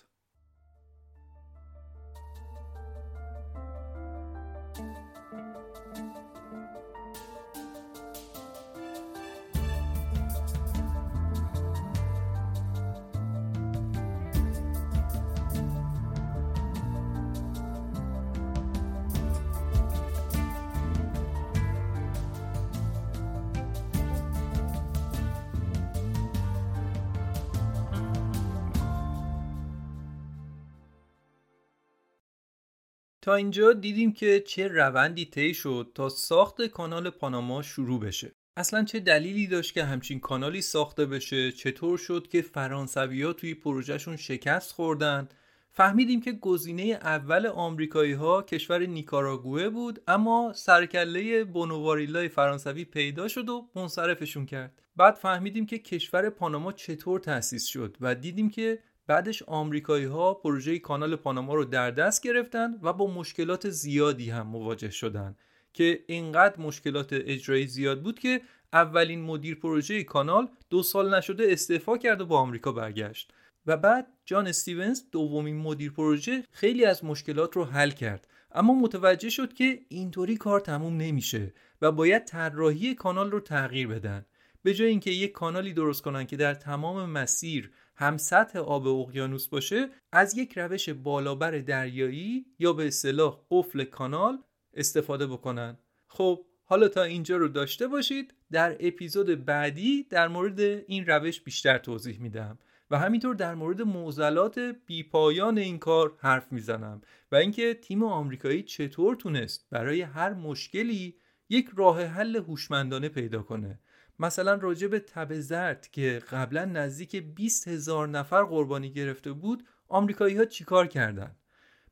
[33.36, 38.32] اینجا دیدیم که چه روندی طی شد تا ساخت کانال پاناما شروع بشه.
[38.56, 43.54] اصلا چه دلیلی داشت که همچین کانالی ساخته بشه؟ چطور شد که فرانسوی ها توی
[43.54, 45.28] پروژهشون شکست خوردن؟
[45.70, 53.48] فهمیدیم که گزینه اول آمریکایی ها کشور نیکاراگوه بود اما سرکله بونواریلای فرانسوی پیدا شد
[53.48, 54.82] و منصرفشون کرد.
[54.96, 60.78] بعد فهمیدیم که کشور پاناما چطور تأسیس شد و دیدیم که بعدش آمریکایی ها پروژه
[60.78, 65.36] کانال پاناما رو در دست گرفتن و با مشکلات زیادی هم مواجه شدن
[65.72, 68.40] که اینقدر مشکلات اجرایی زیاد بود که
[68.72, 73.32] اولین مدیر پروژه کانال دو سال نشده استعفا کرد و با آمریکا برگشت.
[73.66, 78.28] و بعد جان استیونز دومین مدیر پروژه خیلی از مشکلات رو حل کرد.
[78.52, 81.52] اما متوجه شد که اینطوری کار تموم نمیشه
[81.82, 84.26] و باید طراحی کانال رو تغییر بدن.
[84.62, 89.48] به جای اینکه یک کانالی درست کنن که در تمام مسیر هم سطح آب اقیانوس
[89.48, 94.38] باشه از یک روش بالابر دریایی یا به اصطلاح قفل کانال
[94.74, 95.78] استفاده بکنن.
[96.06, 101.78] خب حالا تا اینجا رو داشته باشید در اپیزود بعدی در مورد این روش بیشتر
[101.78, 102.58] توضیح میدم
[102.90, 107.02] و همینطور در مورد معضلات بیپایان این کار حرف می‌زنم
[107.32, 111.16] و اینکه تیم آمریکایی چطور تونست برای هر مشکلی
[111.48, 113.80] یک راه حل هوشمندانه پیدا کنه.
[114.18, 120.36] مثلا راجع به تب زرد که قبلا نزدیک 20 هزار نفر قربانی گرفته بود آمریکایی
[120.36, 121.36] ها چیکار کردن؟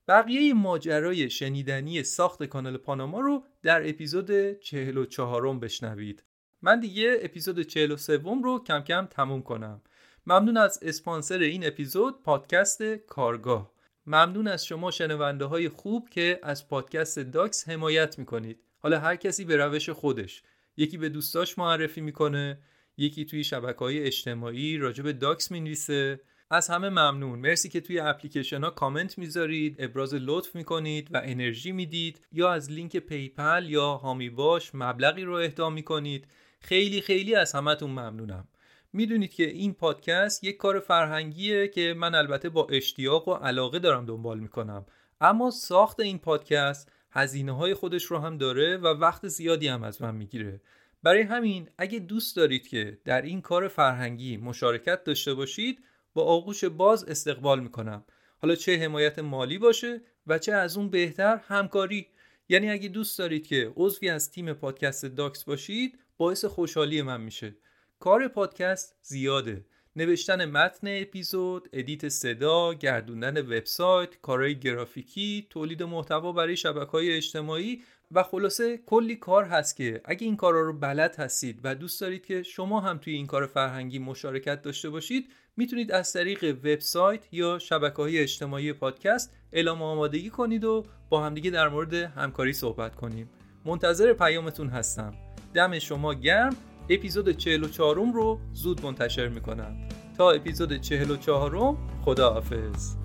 [0.09, 6.23] بقیه ماجرای شنیدنی ساخت کانال پاناما رو در اپیزود 44 بشنوید.
[6.63, 9.83] من دیگه اپیزود 43 رو کم کم تموم کنم.
[10.27, 13.73] ممنون از اسپانسر این اپیزود پادکست کارگاه.
[14.07, 18.61] ممنون از شما شنونده های خوب که از پادکست داکس حمایت می‌کنید.
[18.79, 20.43] حالا هر کسی به روش خودش.
[20.77, 22.59] یکی به دوستاش معرفی می‌کنه
[22.97, 26.21] یکی توی شبکه های اجتماعی راجع به داکس می‌نویسه.
[26.51, 27.39] از همه ممنون.
[27.39, 32.21] مرسی که توی اپلیکیشن ها کامنت می‌ذارید ابراز لطف می‌کنید و انرژی می‌دید.
[32.33, 36.27] یا از لینک PayPal یا حامی باش مبلغی رو اهدا می‌کنید.
[36.61, 38.49] خیلی خیلی از همتون ممنونم.
[38.93, 44.07] می‌دونید که این پادکست یک کار فرهنگیه که من البته با اشتیاق و علاقه دارم
[44.07, 44.87] دنبال می‌کنم.
[45.21, 50.03] اما ساخت این پادکست هزینه های خودش رو هم داره و وقت زیادی هم از
[50.03, 50.61] من می‌گیره.
[51.03, 55.85] برای همین اگه دوست دارید که در این کار فرهنگی مشارکت داشته باشید
[56.15, 58.05] با آغوش باز استقبال می‌کنم.
[58.43, 62.07] حالا چه حمایت مالی باشه و چه از اون بهتر همکاری.
[62.49, 67.57] یعنی اگه دوست دارید که عضوی از تیم پادکست داکس باشید باعث خوشحالی من میشه.
[67.99, 69.65] کار پادکست زیاده.
[69.97, 77.83] نوشتن متن اپیزود، edit صدا، گردوندن وبسایت، کارهای گرافیکی، تولید محتوا برای شبکه های اجتماعی
[78.13, 82.27] و خلاصه کلی کار هست که اگه این کارا رو بلد هستید و دوست دارید
[82.27, 87.59] که شما هم توی این کار فرهنگی مشارکت داشته باشید می‌تونید از طریق وبسایت یا
[87.59, 93.31] شبکه های اجتماعی پادکست اعلام آمادگی کنید و با همدیگه در مورد همکاری صحبت کنیم.
[93.65, 95.15] منتظر پیامتون هستم.
[95.55, 96.57] دم شما گرم.
[96.89, 99.77] اپیزود 44 رو زود منتشر می‌کنم.
[100.17, 103.04] تا اپیزود 44 خداحافظ.